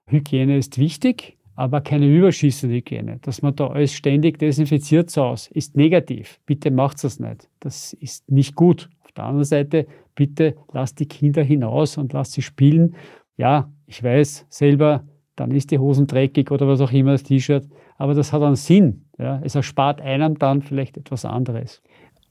Hygiene 0.06 0.58
ist 0.58 0.76
wichtig, 0.76 1.38
aber 1.54 1.80
keine 1.80 2.06
überschießende 2.06 2.76
Hygiene. 2.76 3.18
Dass 3.22 3.40
man 3.40 3.56
da 3.56 3.68
alles 3.68 3.92
ständig 3.92 4.38
desinfiziert 4.38 5.10
zu 5.10 5.22
Hause, 5.22 5.50
ist 5.54 5.76
negativ. 5.76 6.38
Bitte 6.44 6.70
macht 6.70 7.02
das 7.04 7.18
nicht. 7.18 7.48
Das 7.60 7.94
ist 7.94 8.30
nicht 8.30 8.54
gut. 8.54 8.90
Auf 9.04 9.12
der 9.12 9.24
anderen 9.24 9.44
Seite, 9.44 9.86
bitte 10.14 10.56
lasst 10.72 11.00
die 11.00 11.06
Kinder 11.06 11.42
hinaus 11.42 11.96
und 11.96 12.12
lasst 12.12 12.32
sie 12.32 12.42
spielen. 12.42 12.94
Ja, 13.36 13.70
ich 13.86 14.02
weiß 14.02 14.46
selber, 14.48 15.04
dann 15.36 15.50
ist 15.50 15.70
die 15.70 15.78
Hosen 15.78 16.06
dreckig 16.06 16.50
oder 16.50 16.68
was 16.68 16.80
auch 16.80 16.92
immer, 16.92 17.12
das 17.12 17.22
T-Shirt. 17.22 17.66
Aber 17.96 18.14
das 18.14 18.32
hat 18.32 18.42
einen 18.42 18.56
Sinn. 18.56 19.06
Ja. 19.18 19.40
Es 19.42 19.54
erspart 19.54 20.00
einem 20.00 20.38
dann 20.38 20.62
vielleicht 20.62 20.96
etwas 20.96 21.24
anderes. 21.24 21.82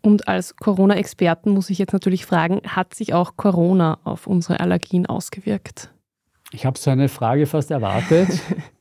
Und 0.01 0.27
als 0.27 0.55
Corona-Experten 0.55 1.51
muss 1.51 1.69
ich 1.69 1.77
jetzt 1.77 1.93
natürlich 1.93 2.25
fragen, 2.25 2.61
hat 2.65 2.93
sich 2.93 3.13
auch 3.13 3.37
Corona 3.37 3.99
auf 4.03 4.27
unsere 4.27 4.59
Allergien 4.59 5.05
ausgewirkt? 5.05 5.93
Ich 6.51 6.65
habe 6.65 6.77
so 6.77 6.91
eine 6.91 7.07
Frage 7.07 7.45
fast 7.45 7.71
erwartet. 7.71 8.29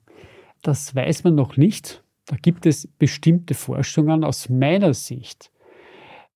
das 0.62 0.94
weiß 0.94 1.24
man 1.24 1.34
noch 1.34 1.56
nicht. 1.56 2.02
Da 2.26 2.36
gibt 2.36 2.64
es 2.64 2.86
bestimmte 2.86 3.54
Forschungen 3.54 4.24
aus 4.24 4.48
meiner 4.48 4.94
Sicht, 4.94 5.50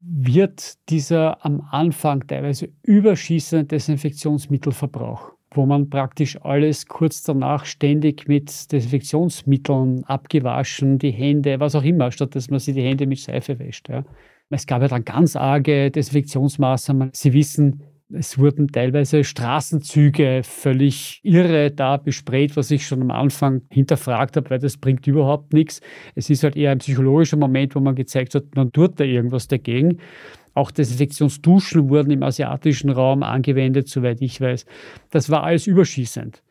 wird 0.01 0.75
dieser 0.90 1.44
am 1.44 1.66
Anfang 1.70 2.27
teilweise 2.27 2.68
überschießende 2.83 3.64
Desinfektionsmittelverbrauch, 3.64 5.34
wo 5.57 5.67
man 5.67 5.88
praktisch 5.88 6.40
alles 6.43 6.87
kurz 6.87 7.23
danach 7.23 7.64
ständig 7.64 8.29
mit 8.29 8.73
Desinfektionsmitteln 8.73 10.05
abgewaschen, 10.05 10.99
die 10.99 11.11
Hände, 11.11 11.61
was 11.61 11.75
auch 11.75 11.85
immer, 11.85 12.11
statt 12.11 12.35
dass 12.35 12.51
man 12.51 12.61
sich 12.61 12.75
die 12.75 12.83
Hände 12.83 13.07
mit 13.07 13.19
Seife 13.19 13.59
wäscht. 13.59 13.88
Ja. 13.88 14.05
Es 14.51 14.67
gab 14.67 14.83
ja 14.83 14.88
dann 14.88 15.05
ganz 15.05 15.37
arge 15.37 15.90
Desinfektionsmaßnahmen. 15.90 17.11
Sie 17.12 17.33
wissen, 17.33 17.83
es 18.12 18.38
wurden 18.38 18.69
teilweise 18.69 19.25
Straßenzüge 19.25 20.43
völlig 20.45 21.21
irre 21.23 21.71
da 21.71 21.97
besprayt, 21.97 22.57
was 22.57 22.71
ich 22.71 22.87
schon 22.87 23.03
am 23.03 23.11
Anfang 23.11 23.62
hinterfragt 23.71 24.37
habe, 24.37 24.51
weil 24.51 24.59
das 24.59 24.77
bringt 24.77 25.07
überhaupt 25.07 25.53
nichts. 25.53 25.81
Es 26.14 26.31
ist 26.31 26.45
halt 26.45 26.57
eher 26.57 26.73
ein 26.73 26.79
psychologischer 26.79 27.37
Moment, 27.37 27.75
wo 27.75 27.81
man 27.81 27.95
gezeigt 27.95 28.35
hat, 28.35 28.55
man 28.55 28.73
tut 28.73 29.01
da 29.01 29.05
irgendwas 29.05 29.49
dagegen. 29.49 29.99
Auch 30.55 30.71
Desinfektionsduschen 30.71 31.88
wurden 31.88 32.11
im 32.11 32.23
asiatischen 32.23 32.90
Raum 32.90 33.23
angewendet, 33.23 33.88
soweit 33.88 34.23
ich 34.23 34.40
weiß. 34.40 34.67
Das 35.11 35.29
war 35.29 35.43
alles 35.43 35.67
überschießend. 35.67 36.43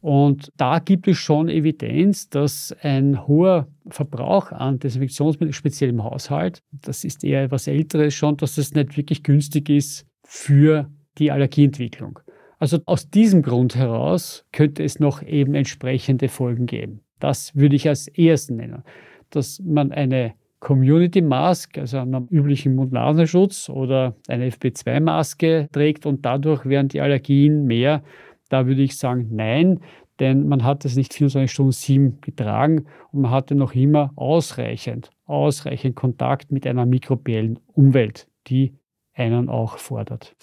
Und 0.00 0.52
da 0.56 0.78
gibt 0.78 1.08
es 1.08 1.16
schon 1.16 1.48
Evidenz, 1.48 2.28
dass 2.28 2.74
ein 2.82 3.26
hoher 3.26 3.66
Verbrauch 3.88 4.52
an 4.52 4.78
Desinfektionsmitteln, 4.78 5.52
speziell 5.52 5.90
im 5.90 6.04
Haushalt, 6.04 6.62
das 6.70 7.02
ist 7.02 7.24
eher 7.24 7.44
etwas 7.44 7.66
Älteres 7.66 8.14
schon, 8.14 8.36
dass 8.36 8.58
es 8.58 8.74
nicht 8.74 8.96
wirklich 8.96 9.24
günstig 9.24 9.68
ist 9.68 10.06
für 10.22 10.88
die 11.18 11.32
Allergieentwicklung. 11.32 12.20
Also 12.60 12.78
aus 12.86 13.10
diesem 13.10 13.42
Grund 13.42 13.74
heraus 13.74 14.44
könnte 14.52 14.84
es 14.84 15.00
noch 15.00 15.22
eben 15.22 15.54
entsprechende 15.54 16.28
Folgen 16.28 16.66
geben. 16.66 17.00
Das 17.18 17.56
würde 17.56 17.74
ich 17.74 17.88
als 17.88 18.06
ersten 18.08 18.56
nennen, 18.56 18.84
dass 19.30 19.60
man 19.64 19.90
eine 19.90 20.34
Community 20.60 21.20
Mask, 21.20 21.78
also 21.78 21.98
einen 21.98 22.26
üblichen 22.28 22.74
Mund-Nasenschutz 22.74 23.68
oder 23.68 24.16
eine 24.26 24.48
FP2-Maske 24.50 25.68
trägt 25.72 26.06
und 26.06 26.24
dadurch 26.24 26.66
werden 26.66 26.88
die 26.88 27.00
Allergien 27.00 27.64
mehr. 27.64 28.02
Da 28.48 28.66
würde 28.66 28.82
ich 28.82 28.96
sagen, 28.96 29.28
nein, 29.30 29.80
denn 30.18 30.48
man 30.48 30.64
hat 30.64 30.84
es 30.84 30.96
nicht 30.96 31.14
24 31.14 31.50
Stunden 31.50 31.72
sieben 31.72 32.20
getragen 32.20 32.86
und 33.12 33.22
man 33.22 33.30
hatte 33.30 33.54
noch 33.54 33.74
immer 33.74 34.12
ausreichend, 34.16 35.10
ausreichend 35.26 35.94
Kontakt 35.94 36.50
mit 36.50 36.66
einer 36.66 36.86
mikrobiellen 36.86 37.60
Umwelt, 37.74 38.28
die 38.48 38.74
einen 39.14 39.48
auch 39.48 39.78
fordert. 39.78 40.34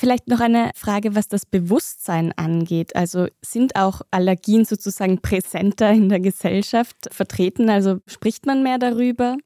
Vielleicht 0.00 0.28
noch 0.28 0.38
eine 0.38 0.70
Frage, 0.76 1.16
was 1.16 1.26
das 1.26 1.44
Bewusstsein 1.44 2.32
angeht. 2.36 2.94
Also 2.94 3.26
sind 3.44 3.74
auch 3.74 4.02
Allergien 4.12 4.64
sozusagen 4.64 5.20
präsenter 5.20 5.90
in 5.90 6.08
der 6.08 6.20
Gesellschaft 6.20 7.08
vertreten? 7.10 7.68
Also 7.68 7.98
spricht 8.06 8.46
man 8.46 8.62
mehr 8.62 8.78
darüber? 8.78 9.36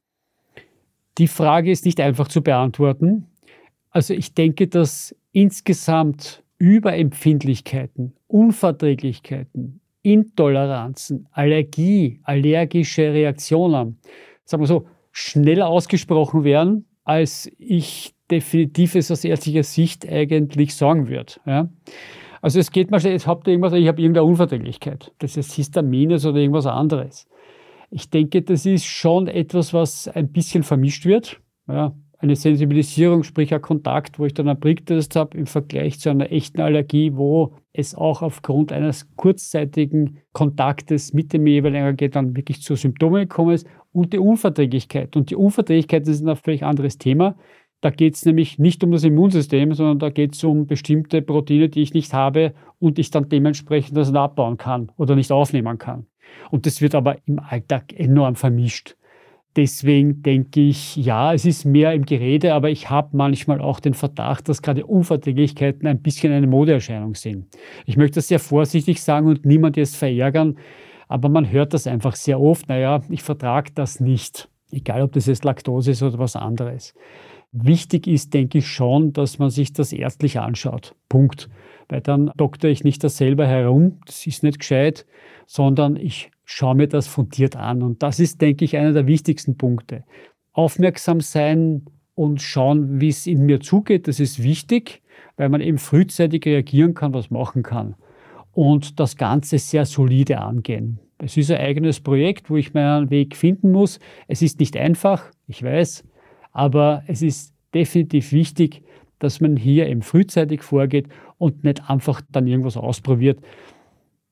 Die 1.17 1.27
Frage 1.27 1.71
ist 1.71 1.85
nicht 1.85 1.99
einfach 1.99 2.27
zu 2.27 2.43
beantworten. 2.43 3.25
Also 3.89 4.13
ich 4.13 4.35
denke, 4.35 4.67
dass 4.67 5.15
insgesamt 5.31 6.43
Überempfindlichkeiten, 6.59 8.13
Unverträglichkeiten, 8.27 9.81
Intoleranzen, 10.03 11.27
Allergie, 11.31 12.19
allergische 12.25 13.11
Reaktionen, 13.11 13.97
sagen 14.45 14.61
wir 14.61 14.67
so, 14.67 14.87
schneller 15.11 15.67
ausgesprochen 15.67 16.43
werden, 16.43 16.85
als 17.03 17.49
ich 17.57 18.13
definitiv 18.33 18.95
es 18.95 19.11
aus 19.11 19.23
ärztlicher 19.23 19.63
Sicht 19.63 20.09
eigentlich 20.09 20.75
sagen 20.75 21.07
würde. 21.07 21.33
Ja. 21.45 21.69
Also 22.41 22.59
es 22.59 22.71
geht 22.71 22.91
mal 22.91 22.99
schnell, 22.99 23.13
jetzt 23.13 23.27
habt 23.27 23.47
ihr 23.47 23.51
irgendwas, 23.51 23.73
ich 23.73 23.87
habe 23.87 24.01
irgendeine 24.01 24.25
Unverträglichkeit. 24.25 25.13
Das 25.19 25.37
ist 25.37 25.53
Histamines 25.53 26.25
oder 26.25 26.39
irgendwas 26.39 26.65
anderes. 26.65 27.27
Ich 27.89 28.09
denke, 28.09 28.41
das 28.41 28.65
ist 28.65 28.85
schon 28.85 29.27
etwas, 29.27 29.73
was 29.73 30.07
ein 30.07 30.31
bisschen 30.31 30.63
vermischt 30.63 31.05
wird. 31.05 31.39
Ja. 31.67 31.93
Eine 32.17 32.35
Sensibilisierung, 32.35 33.23
sprich 33.23 33.53
ein 33.53 33.61
Kontakt, 33.61 34.17
wo 34.17 34.25
ich 34.25 34.33
dann 34.33 34.47
einen 34.47 34.59
Pricktest 34.59 35.15
habe 35.15 35.37
im 35.37 35.45
Vergleich 35.45 35.99
zu 35.99 36.09
einer 36.09 36.31
echten 36.31 36.61
Allergie, 36.61 37.15
wo 37.15 37.53
es 37.73 37.95
auch 37.95 38.21
aufgrund 38.21 38.71
eines 38.71 39.13
kurzzeitigen 39.15 40.19
Kontaktes 40.31 41.13
mit 41.13 41.33
dem 41.33 41.45
jeweiligen 41.45 41.95
geht, 41.97 42.15
dann 42.15 42.35
wirklich 42.35 42.61
zu 42.61 42.75
Symptomen 42.75 43.21
gekommen 43.21 43.53
ist 43.53 43.67
und 43.91 44.13
die 44.13 44.19
Unverträglichkeit. 44.19 45.15
Und 45.15 45.29
die 45.29 45.35
Unverträglichkeit 45.35 46.07
ist 46.07 46.25
ein 46.25 46.35
völlig 46.35 46.63
anderes 46.63 46.97
Thema. 46.97 47.35
Da 47.83 47.89
geht 47.89 48.15
es 48.15 48.25
nämlich 48.25 48.59
nicht 48.59 48.81
um 48.85 48.91
das 48.91 49.03
Immunsystem, 49.03 49.73
sondern 49.73 49.99
da 49.99 50.09
geht 50.09 50.35
es 50.35 50.43
um 50.45 50.67
bestimmte 50.67 51.21
Proteine, 51.21 51.67
die 51.67 51.81
ich 51.81 51.93
nicht 51.93 52.13
habe 52.13 52.53
und 52.79 52.97
ich 52.97 53.11
dann 53.11 53.27
dementsprechend 53.27 53.97
das 53.97 54.13
abbauen 54.13 54.55
kann 54.55 54.89
oder 54.95 55.17
nicht 55.17 55.33
aufnehmen 55.33 55.77
kann. 55.77 56.05
Und 56.49 56.65
das 56.65 56.79
wird 56.79 56.95
aber 56.95 57.17
im 57.25 57.39
Alltag 57.39 57.91
enorm 57.93 58.35
vermischt. 58.35 58.95
Deswegen 59.57 60.23
denke 60.23 60.61
ich, 60.61 60.95
ja, 60.95 61.33
es 61.33 61.43
ist 61.43 61.65
mehr 61.65 61.93
im 61.93 62.05
Gerede, 62.05 62.53
aber 62.53 62.69
ich 62.69 62.89
habe 62.89 63.17
manchmal 63.17 63.59
auch 63.59 63.81
den 63.81 63.95
Verdacht, 63.95 64.47
dass 64.47 64.61
gerade 64.61 64.85
Unverträglichkeiten 64.85 65.85
ein 65.85 66.01
bisschen 66.01 66.31
eine 66.31 66.47
Modeerscheinung 66.47 67.15
sind. 67.15 67.47
Ich 67.85 67.97
möchte 67.97 68.15
das 68.15 68.29
sehr 68.29 68.39
vorsichtig 68.39 69.01
sagen 69.03 69.27
und 69.27 69.45
niemand 69.45 69.75
jetzt 69.75 69.97
verärgern, 69.97 70.57
aber 71.09 71.27
man 71.27 71.51
hört 71.51 71.73
das 71.73 71.85
einfach 71.85 72.15
sehr 72.15 72.39
oft, 72.39 72.69
naja, 72.69 73.01
ich 73.09 73.23
vertrage 73.23 73.71
das 73.75 73.99
nicht, 73.99 74.47
egal 74.71 75.01
ob 75.01 75.11
das 75.11 75.25
jetzt 75.25 75.43
Laktose 75.43 75.91
ist 75.91 76.01
oder 76.01 76.17
was 76.17 76.37
anderes. 76.37 76.93
Wichtig 77.55 78.07
ist, 78.07 78.33
denke 78.33 78.57
ich 78.57 78.67
schon, 78.67 79.13
dass 79.13 79.37
man 79.37 79.51
sich 79.51 79.73
das 79.73 79.93
ärztlich 79.93 80.39
anschaut. 80.39 80.95
Punkt. 81.07 81.49
Weil 81.87 82.01
dann 82.01 82.31
doktor 82.35 82.69
ich 82.69 82.83
nicht 82.83 83.03
das 83.03 83.17
selber 83.17 83.45
herum, 83.45 83.99
das 84.07 84.25
ist 84.25 84.41
nicht 84.41 84.59
gescheit, 84.59 85.05
sondern 85.45 85.95
ich 85.95 86.31
schaue 86.45 86.73
mir 86.73 86.87
das 86.87 87.05
fundiert 87.05 87.55
an. 87.55 87.83
Und 87.83 88.01
das 88.01 88.19
ist, 88.19 88.41
denke 88.41 88.65
ich, 88.65 88.75
einer 88.75 88.91
der 88.91 89.05
wichtigsten 89.05 89.55
Punkte. 89.55 90.03
Aufmerksam 90.51 91.21
sein 91.21 91.85
und 92.15 92.41
schauen, 92.41 92.99
wie 92.99 93.09
es 93.09 93.27
in 93.27 93.45
mir 93.45 93.59
zugeht, 93.59 94.07
das 94.07 94.19
ist 94.19 94.41
wichtig, 94.41 95.03
weil 95.37 95.49
man 95.49 95.61
eben 95.61 95.77
frühzeitig 95.77 96.45
reagieren 96.45 96.95
kann, 96.95 97.13
was 97.13 97.29
machen 97.29 97.61
kann. 97.61 97.95
Und 98.51 98.99
das 98.99 99.15
Ganze 99.15 99.59
sehr 99.59 99.85
solide 99.85 100.39
angehen. 100.39 100.99
Es 101.19 101.37
ist 101.37 101.51
ein 101.51 101.57
eigenes 101.57 101.99
Projekt, 101.99 102.49
wo 102.49 102.57
ich 102.57 102.73
meinen 102.73 103.11
Weg 103.11 103.35
finden 103.35 103.71
muss. 103.71 103.99
Es 104.27 104.41
ist 104.41 104.59
nicht 104.59 104.75
einfach, 104.75 105.23
ich 105.47 105.61
weiß, 105.63 106.03
aber 106.53 107.03
es 107.07 107.21
ist 107.21 107.53
definitiv 107.73 108.31
wichtig, 108.31 108.83
dass 109.19 109.41
man 109.41 109.57
hier 109.57 109.87
eben 109.87 110.01
frühzeitig 110.01 110.63
vorgeht 110.63 111.07
und 111.37 111.63
nicht 111.63 111.89
einfach 111.89 112.21
dann 112.31 112.47
irgendwas 112.47 112.77
ausprobiert 112.77 113.39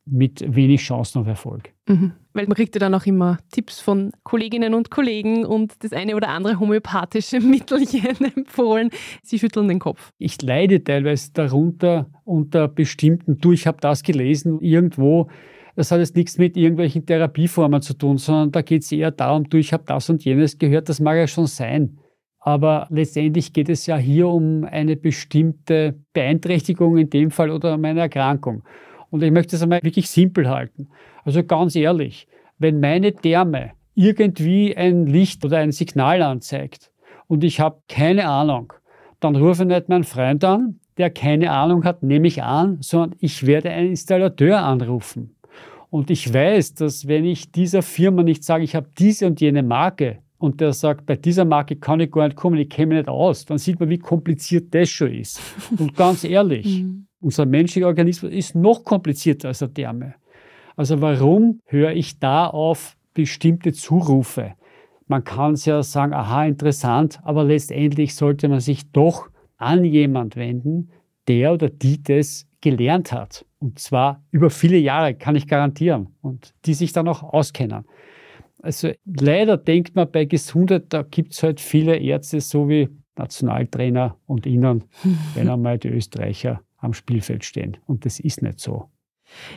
mit 0.05 0.43
wenig 0.47 0.81
Chancen 0.81 1.21
auf 1.21 1.27
Erfolg. 1.27 1.73
Mhm. 1.87 2.13
Weil 2.33 2.47
man 2.47 2.55
kriegt 2.55 2.75
ja 2.75 2.79
dann 2.79 2.95
auch 2.95 3.05
immer 3.05 3.37
Tipps 3.51 3.79
von 3.79 4.11
Kolleginnen 4.23 4.73
und 4.73 4.89
Kollegen 4.89 5.45
und 5.45 5.83
das 5.83 5.93
eine 5.93 6.15
oder 6.15 6.29
andere 6.29 6.59
homöopathische 6.59 7.39
Mittelchen 7.41 8.17
empfohlen. 8.35 8.89
Sie 9.21 9.37
schütteln 9.37 9.67
den 9.67 9.79
Kopf. 9.79 10.11
Ich 10.17 10.41
leide 10.41 10.83
teilweise 10.83 11.31
darunter 11.33 12.09
unter 12.23 12.67
bestimmten, 12.67 13.37
du, 13.37 13.51
ich 13.51 13.67
habe 13.67 13.77
das 13.79 14.03
gelesen 14.03 14.59
irgendwo, 14.59 15.29
das 15.75 15.91
hat 15.91 15.99
jetzt 15.99 16.15
nichts 16.15 16.37
mit 16.37 16.57
irgendwelchen 16.57 17.05
Therapieformen 17.05 17.81
zu 17.81 17.93
tun, 17.93 18.17
sondern 18.17 18.51
da 18.51 18.61
geht 18.61 18.83
es 18.83 18.91
eher 18.91 19.11
darum, 19.11 19.49
du, 19.49 19.57
ich 19.57 19.71
habe 19.71 19.83
das 19.85 20.09
und 20.09 20.23
jenes 20.25 20.57
gehört, 20.57 20.89
das 20.89 20.99
mag 20.99 21.15
ja 21.15 21.27
schon 21.27 21.47
sein. 21.47 21.97
Aber 22.41 22.87
letztendlich 22.89 23.53
geht 23.53 23.69
es 23.69 23.85
ja 23.85 23.97
hier 23.97 24.27
um 24.27 24.65
eine 24.65 24.95
bestimmte 24.95 25.95
Beeinträchtigung 26.13 26.97
in 26.97 27.09
dem 27.09 27.29
Fall 27.29 27.51
oder 27.51 27.75
um 27.75 27.85
eine 27.85 28.01
Erkrankung. 28.01 28.63
Und 29.11 29.21
ich 29.21 29.31
möchte 29.31 29.55
es 29.55 29.61
einmal 29.61 29.83
wirklich 29.83 30.09
simpel 30.09 30.49
halten. 30.49 30.89
Also 31.23 31.43
ganz 31.43 31.75
ehrlich, 31.75 32.27
wenn 32.57 32.79
meine 32.79 33.11
Därme 33.11 33.71
irgendwie 33.93 34.75
ein 34.75 35.05
Licht 35.05 35.45
oder 35.45 35.59
ein 35.59 35.71
Signal 35.71 36.23
anzeigt 36.23 36.91
und 37.27 37.43
ich 37.43 37.59
habe 37.59 37.81
keine 37.87 38.27
Ahnung, 38.27 38.73
dann 39.19 39.35
rufe 39.35 39.65
nicht 39.65 39.89
meinen 39.89 40.03
Freund 40.03 40.43
an, 40.43 40.79
der 40.97 41.11
keine 41.11 41.51
Ahnung 41.51 41.83
hat, 41.83 42.01
nehme 42.01 42.27
ich 42.27 42.41
an, 42.41 42.77
sondern 42.81 43.15
ich 43.19 43.45
werde 43.45 43.69
einen 43.69 43.89
Installateur 43.89 44.59
anrufen. 44.59 45.35
Und 45.89 46.09
ich 46.09 46.33
weiß, 46.33 46.73
dass 46.75 47.07
wenn 47.07 47.25
ich 47.25 47.51
dieser 47.51 47.81
Firma 47.81 48.23
nicht 48.23 48.43
sage, 48.43 48.63
ich 48.63 48.75
habe 48.75 48.89
diese 48.97 49.27
und 49.27 49.41
jene 49.41 49.61
Marke, 49.61 50.19
und 50.41 50.59
der 50.59 50.73
sagt, 50.73 51.05
bei 51.05 51.15
dieser 51.15 51.45
Marke 51.45 51.75
kann 51.75 51.99
ich 51.99 52.11
gar 52.11 52.27
nicht 52.27 52.35
kommen, 52.35 52.57
ich 52.57 52.75
mich 52.75 52.87
nicht 52.87 53.07
aus, 53.07 53.45
dann 53.45 53.59
sieht 53.59 53.79
man, 53.79 53.89
wie 53.89 53.99
kompliziert 53.99 54.73
das 54.73 54.89
schon 54.89 55.13
ist. 55.13 55.39
Und 55.77 55.95
ganz 55.95 56.23
ehrlich, 56.23 56.81
mhm. 56.81 57.05
unser 57.19 57.45
menschlicher 57.45 57.85
Organismus 57.85 58.31
ist 58.31 58.55
noch 58.55 58.83
komplizierter 58.83 59.49
als 59.49 59.59
der 59.59 59.71
Therme. 59.71 60.15
Also 60.75 60.99
warum 60.99 61.59
höre 61.65 61.91
ich 61.91 62.17
da 62.17 62.47
auf 62.47 62.97
bestimmte 63.13 63.71
Zurufe? 63.71 64.53
Man 65.07 65.23
kann 65.23 65.53
es 65.53 65.65
ja 65.65 65.83
sagen, 65.83 66.13
aha, 66.13 66.45
interessant, 66.45 67.19
aber 67.23 67.43
letztendlich 67.43 68.15
sollte 68.15 68.49
man 68.49 68.61
sich 68.61 68.91
doch 68.91 69.29
an 69.57 69.83
jemand 69.85 70.37
wenden, 70.37 70.89
der 71.27 71.53
oder 71.53 71.69
die 71.69 72.01
das 72.01 72.47
gelernt 72.61 73.11
hat. 73.11 73.45
Und 73.59 73.77
zwar 73.77 74.23
über 74.31 74.49
viele 74.49 74.77
Jahre, 74.77 75.13
kann 75.13 75.35
ich 75.35 75.47
garantieren. 75.47 76.07
Und 76.21 76.55
die 76.65 76.73
sich 76.73 76.93
dann 76.93 77.07
auch 77.07 77.21
auskennen. 77.21 77.85
Also 78.61 78.91
leider 79.05 79.57
denkt 79.57 79.95
man 79.95 80.11
bei 80.11 80.25
Gesundheit, 80.25 80.85
da 80.89 81.01
gibt 81.03 81.33
es 81.33 81.43
halt 81.43 81.59
viele 81.59 81.97
Ärzte, 81.97 82.41
so 82.41 82.69
wie 82.69 82.89
Nationaltrainer 83.15 84.17
und 84.27 84.45
Ihnen, 84.45 84.85
wenn 85.35 85.49
einmal 85.49 85.77
die 85.77 85.89
Österreicher 85.89 86.61
am 86.77 86.93
Spielfeld 86.93 87.43
stehen. 87.45 87.77
Und 87.85 88.05
das 88.05 88.19
ist 88.19 88.41
nicht 88.41 88.59
so. 88.59 88.89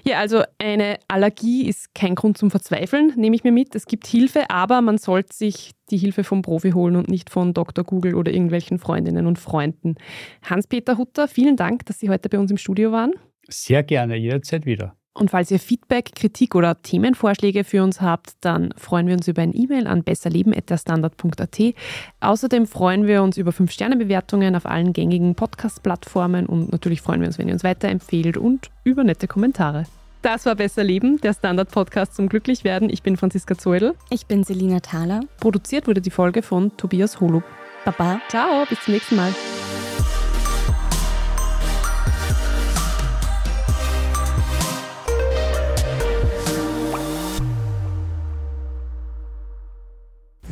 Ja, 0.04 0.20
also 0.20 0.42
eine 0.58 0.98
Allergie 1.08 1.66
ist 1.66 1.94
kein 1.94 2.14
Grund 2.14 2.38
zum 2.38 2.50
Verzweifeln, 2.50 3.12
nehme 3.16 3.34
ich 3.34 3.42
mir 3.42 3.50
mit. 3.50 3.74
Es 3.74 3.86
gibt 3.86 4.06
Hilfe, 4.06 4.48
aber 4.50 4.80
man 4.80 4.98
sollte 4.98 5.34
sich 5.34 5.72
die 5.90 5.96
Hilfe 5.96 6.22
vom 6.22 6.42
Profi 6.42 6.70
holen 6.70 6.94
und 6.94 7.08
nicht 7.08 7.28
von 7.28 7.54
Dr. 7.54 7.84
Google 7.84 8.14
oder 8.14 8.32
irgendwelchen 8.32 8.78
Freundinnen 8.78 9.26
und 9.26 9.38
Freunden. 9.38 9.96
Hans-Peter 10.42 10.96
Hutter, 10.96 11.26
vielen 11.26 11.56
Dank, 11.56 11.86
dass 11.86 11.98
Sie 11.98 12.08
heute 12.08 12.28
bei 12.28 12.38
uns 12.38 12.52
im 12.52 12.56
Studio 12.56 12.92
waren. 12.92 13.14
Sehr 13.48 13.82
gerne, 13.82 14.16
jederzeit 14.16 14.64
wieder. 14.64 14.96
Und 15.16 15.31
falls 15.31 15.50
ihr 15.50 15.61
Feedback, 15.61 16.14
Kritik 16.16 16.57
oder 16.57 16.83
Themenvorschläge 16.83 17.62
für 17.62 17.85
uns 17.85 18.00
habt, 18.00 18.33
dann 18.40 18.74
freuen 18.77 19.07
wir 19.07 19.14
uns 19.14 19.29
über 19.29 19.42
ein 19.42 19.55
E-Mail 19.55 19.87
an 19.87 20.03
besserleben.at. 20.03 21.74
Außerdem 22.20 22.66
freuen 22.66 23.07
wir 23.07 23.22
uns 23.22 23.37
über 23.37 23.53
5-Sterne-Bewertungen 23.53 24.57
auf 24.57 24.66
allen 24.66 24.92
gängigen 24.92 25.37
Podcast-Plattformen 25.37 26.46
und 26.46 26.72
natürlich 26.72 27.00
freuen 27.00 27.20
wir 27.20 27.29
uns, 27.29 27.38
wenn 27.38 27.46
ihr 27.46 27.55
uns 27.55 27.62
weiterempfehlt 27.62 28.37
und 28.37 28.70
über 28.83 29.05
nette 29.05 29.29
Kommentare. 29.29 29.85
Das 30.22 30.46
war 30.46 30.57
Besser 30.57 30.83
Leben, 30.83 31.20
der 31.20 31.35
Standard-Podcast 31.35 32.16
zum 32.16 32.29
Glücklichwerden. 32.29 32.90
Ich 32.90 33.03
bin 33.03 33.16
Franziska 33.16 33.57
Zoedl. 33.57 33.94
Ich 34.11 34.27
bin 34.27 34.42
Selina 34.42 34.81
Thaler. 34.81 35.20
Produziert 35.38 35.87
wurde 35.87 36.00
die 36.00 36.11
Folge 36.11 36.42
von 36.42 36.77
Tobias 36.77 37.20
Holub. 37.20 37.44
Baba. 37.85 38.20
Ciao, 38.29 38.64
bis 38.68 38.81
zum 38.81 38.94
nächsten 38.94 39.16
Mal. 39.16 39.35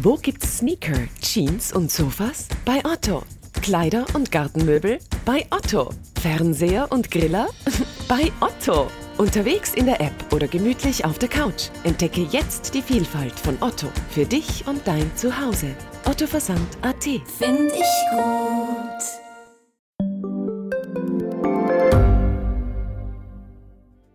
Wo 0.05 0.17
gibt's 0.17 0.59
Sneaker, 0.59 0.99
Jeans 1.21 1.73
und 1.73 1.89
Sofas? 1.89 2.49
Bei 2.65 2.85
Otto. 2.85 3.23
Kleider 3.63 4.05
und 4.15 4.33
Gartenmöbel? 4.33 4.99
Bei 5.25 5.47
Otto. 5.51 5.91
Fernseher 6.21 6.91
und 6.91 7.09
Griller? 7.09 7.49
bei 8.09 8.33
Otto. 8.41 8.89
Unterwegs 9.17 9.75
in 9.75 9.87
der 9.87 10.01
App 10.01 10.33
oder 10.33 10.49
gemütlich 10.49 11.05
auf 11.05 11.21
der 11.21 11.29
Couch. 11.29 11.69
Entdecke 11.85 12.23
jetzt 12.23 12.75
die 12.75 12.83
Vielfalt 12.83 13.39
von 13.39 13.57
Otto 13.61 13.87
für 14.11 14.27
dich 14.27 14.67
und 14.67 14.85
dein 14.89 15.09
Zuhause. 15.15 15.69
Otto 16.05 16.27
Versand 16.27 16.67
AT. 16.83 17.05
Find 17.05 17.71
ich 17.71 18.11
gut. 18.11 19.03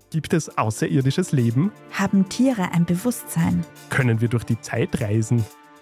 Gibt 0.10 0.34
es 0.34 0.58
außerirdisches 0.58 1.32
Leben? 1.32 1.72
Haben 1.94 2.28
Tiere 2.28 2.74
ein 2.74 2.84
Bewusstsein? 2.84 3.64
Können 3.90 4.20
wir 4.20 4.28
durch 4.28 4.44
die 4.44 4.60
Zeit 4.60 5.00
reisen? 5.00 5.46